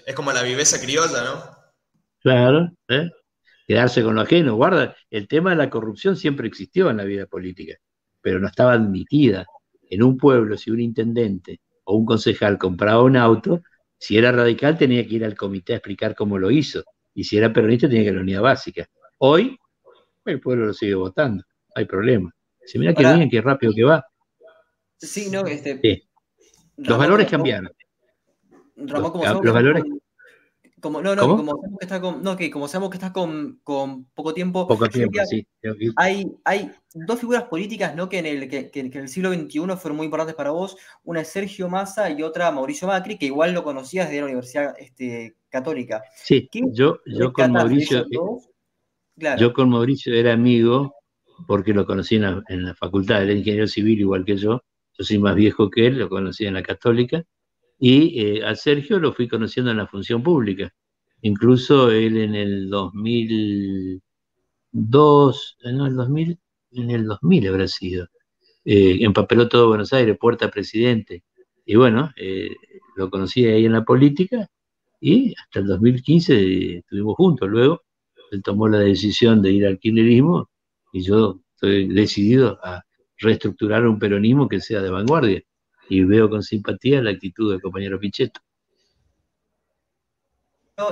[0.05, 1.43] es como la viveza criolla, ¿no?
[2.22, 3.09] Claro, ¿eh?
[3.68, 4.55] Quedarse con lo ajeno.
[4.55, 7.76] Guarda, el tema de la corrupción siempre existió en la vida política,
[8.22, 9.45] pero no estaba admitida.
[9.89, 13.61] En un pueblo, si un intendente o un concejal compraba un auto,
[13.99, 17.38] si era radical tenía que ir al comité a explicar cómo lo hizo, y si
[17.38, 18.88] era peronista tenía que ir a la unidad básica.
[19.18, 19.57] Hoy,
[20.26, 22.34] el pueblo lo sigue votando, no hay problema.
[22.65, 24.05] Si mira qué bien, qué rápido que va.
[24.97, 26.07] Sí, no, este.
[26.78, 27.72] Los valores cambiaron.
[28.76, 29.84] Ramón, como los, valores.
[30.80, 33.59] Como, no, no, como sabemos que está con, no, que como sabemos que está con,
[33.63, 34.67] con poco tiempo.
[34.67, 35.47] Poco tiempo, sí.
[35.95, 38.07] Hay, hay dos figuras políticas ¿no?
[38.07, 40.78] que, en el, que, que, en el siglo XXI fueron muy importantes para vos.
[41.03, 44.75] Una es Sergio Massa y otra Mauricio Macri, que igual lo conocías de la Universidad
[44.78, 46.03] este, Católica.
[46.15, 48.05] Sí, yo, yo con Mauricio.
[48.11, 50.93] Eh, yo con Mauricio era amigo
[51.47, 54.61] porque lo conocí en la, en la facultad, de ingeniero civil igual que yo.
[54.93, 57.23] Yo soy más viejo que él, lo conocí en la Católica
[57.80, 60.73] y eh, a Sergio lo fui conociendo en la función pública.
[61.21, 66.39] Incluso él en el 2002, eh, no, el 2000,
[66.71, 68.07] en el 2000 habrá sido,
[68.65, 71.23] eh, empapeló todo Buenos Aires, puerta presidente.
[71.65, 72.49] Y bueno, eh,
[72.95, 74.49] lo conocí ahí en la política
[75.01, 77.49] y hasta el 2015 estuvimos juntos.
[77.49, 77.84] Luego
[78.32, 80.49] él tomó la decisión de ir al kirchnerismo
[80.93, 82.84] y yo estoy decidido a
[83.17, 85.41] reestructurar un peronismo que sea de vanguardia
[85.89, 88.41] y veo con simpatía la actitud del compañero Pichetto.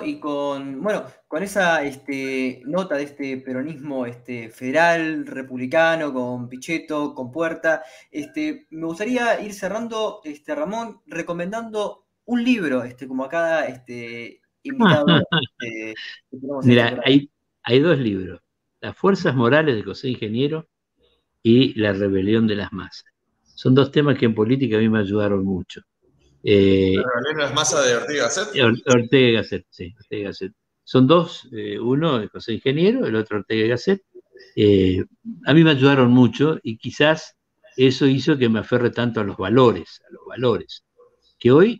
[0.04, 7.14] Y con, bueno, con esa este, nota de este peronismo este, federal, republicano, con Pichetto,
[7.14, 13.30] con Puerta, este, me gustaría ir cerrando, este, Ramón, recomendando un libro, este, como a
[13.30, 15.06] cada este, invitado.
[15.62, 15.93] este,
[16.64, 17.30] Mira, hay,
[17.62, 18.41] hay dos libros,
[18.82, 20.68] Las Fuerzas Morales de José Ingeniero
[21.43, 23.14] y La Rebelión de las Masas.
[23.56, 25.82] Son dos temas que en política a mí me ayudaron mucho.
[26.43, 26.95] Eh,
[27.38, 28.49] ¿La masa de Ortega Gasset?
[28.86, 30.53] Ortega Gasset, sí, Ortega Gasset.
[30.84, 34.03] Son dos, eh, uno es José Ingeniero, el otro Ortega Gasset.
[34.56, 35.03] Eh,
[35.45, 37.36] a mí me ayudaron mucho y quizás
[37.76, 40.84] eso hizo que me aferre tanto a los valores, a los valores,
[41.39, 41.80] que hoy,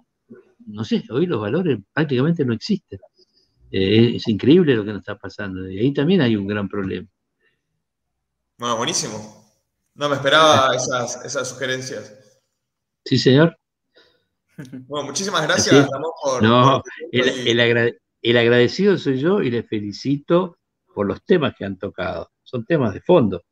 [0.66, 3.00] no sé, hoy los valores prácticamente no existen.
[3.72, 7.08] Eh, es increíble lo que nos está pasando y ahí también hay un gran problema.
[8.58, 9.45] Bueno, buenísimo.
[9.96, 12.42] No me esperaba esas, sugerencias.
[13.06, 13.58] Sí, señor.
[14.88, 16.44] Bueno, muchísimas gracias, Ramón, por.
[16.44, 16.82] No,
[17.12, 20.58] el, agradecido soy yo y le felicito
[20.94, 22.32] por los temas que han tocado.
[22.44, 23.44] Son temas de fondo,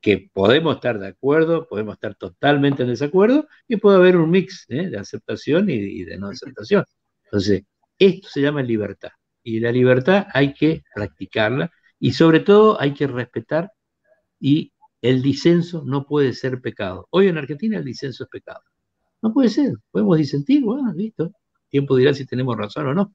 [0.00, 4.64] que podemos estar de acuerdo, podemos estar totalmente en desacuerdo y puede haber un mix
[4.68, 4.88] ¿eh?
[4.88, 6.84] de aceptación y, de no aceptación.
[7.24, 7.62] Entonces,
[7.98, 9.10] esto se llama libertad
[9.42, 13.72] y la libertad hay que practicarla y sobre todo hay que respetar
[14.40, 14.72] y
[15.02, 17.06] el disenso no puede ser pecado.
[17.10, 18.60] Hoy en Argentina el disenso es pecado.
[19.22, 19.74] No puede ser.
[19.90, 21.32] Podemos disentir, bueno, listo.
[21.68, 23.14] Tiempo dirá si tenemos razón o no.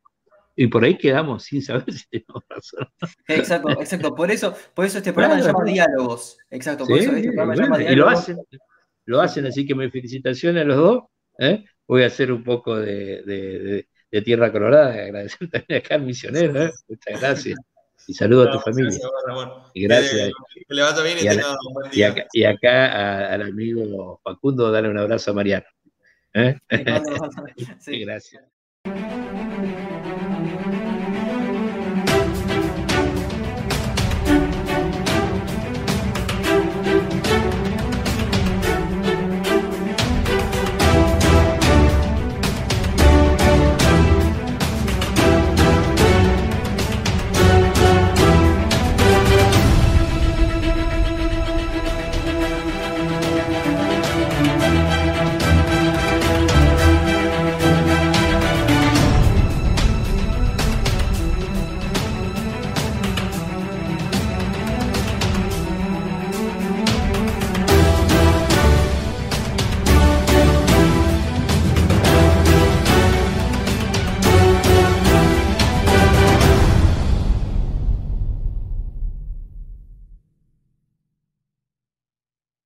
[0.55, 2.87] Y por ahí quedamos sin saber si tenemos razón.
[3.27, 4.13] Exacto, exacto.
[4.13, 6.37] Por eso, por eso este programa se llama Diálogos.
[6.49, 7.95] Exacto, por eso este programa se llama Diálogos.
[7.95, 8.37] Y lo hacen,
[9.05, 11.03] lo hacen, así que mis felicitaciones a los dos.
[11.39, 11.63] ¿eh?
[11.87, 13.87] Voy a hacer un poco de,
[14.23, 16.63] tierra colorada, agradecer también acá al misionero.
[16.63, 16.71] ¿eh?
[16.87, 17.59] Muchas gracias.
[18.11, 18.99] Y saludo a tu familia.
[19.73, 20.31] Y gracias.
[20.67, 22.27] Que, le vaya bien y, tenga un buen día.
[22.33, 25.65] Y acá, al amigo Facundo, dale un abrazo a Mariano.
[26.33, 26.57] ¿Eh?
[27.79, 28.43] Sí, gracias.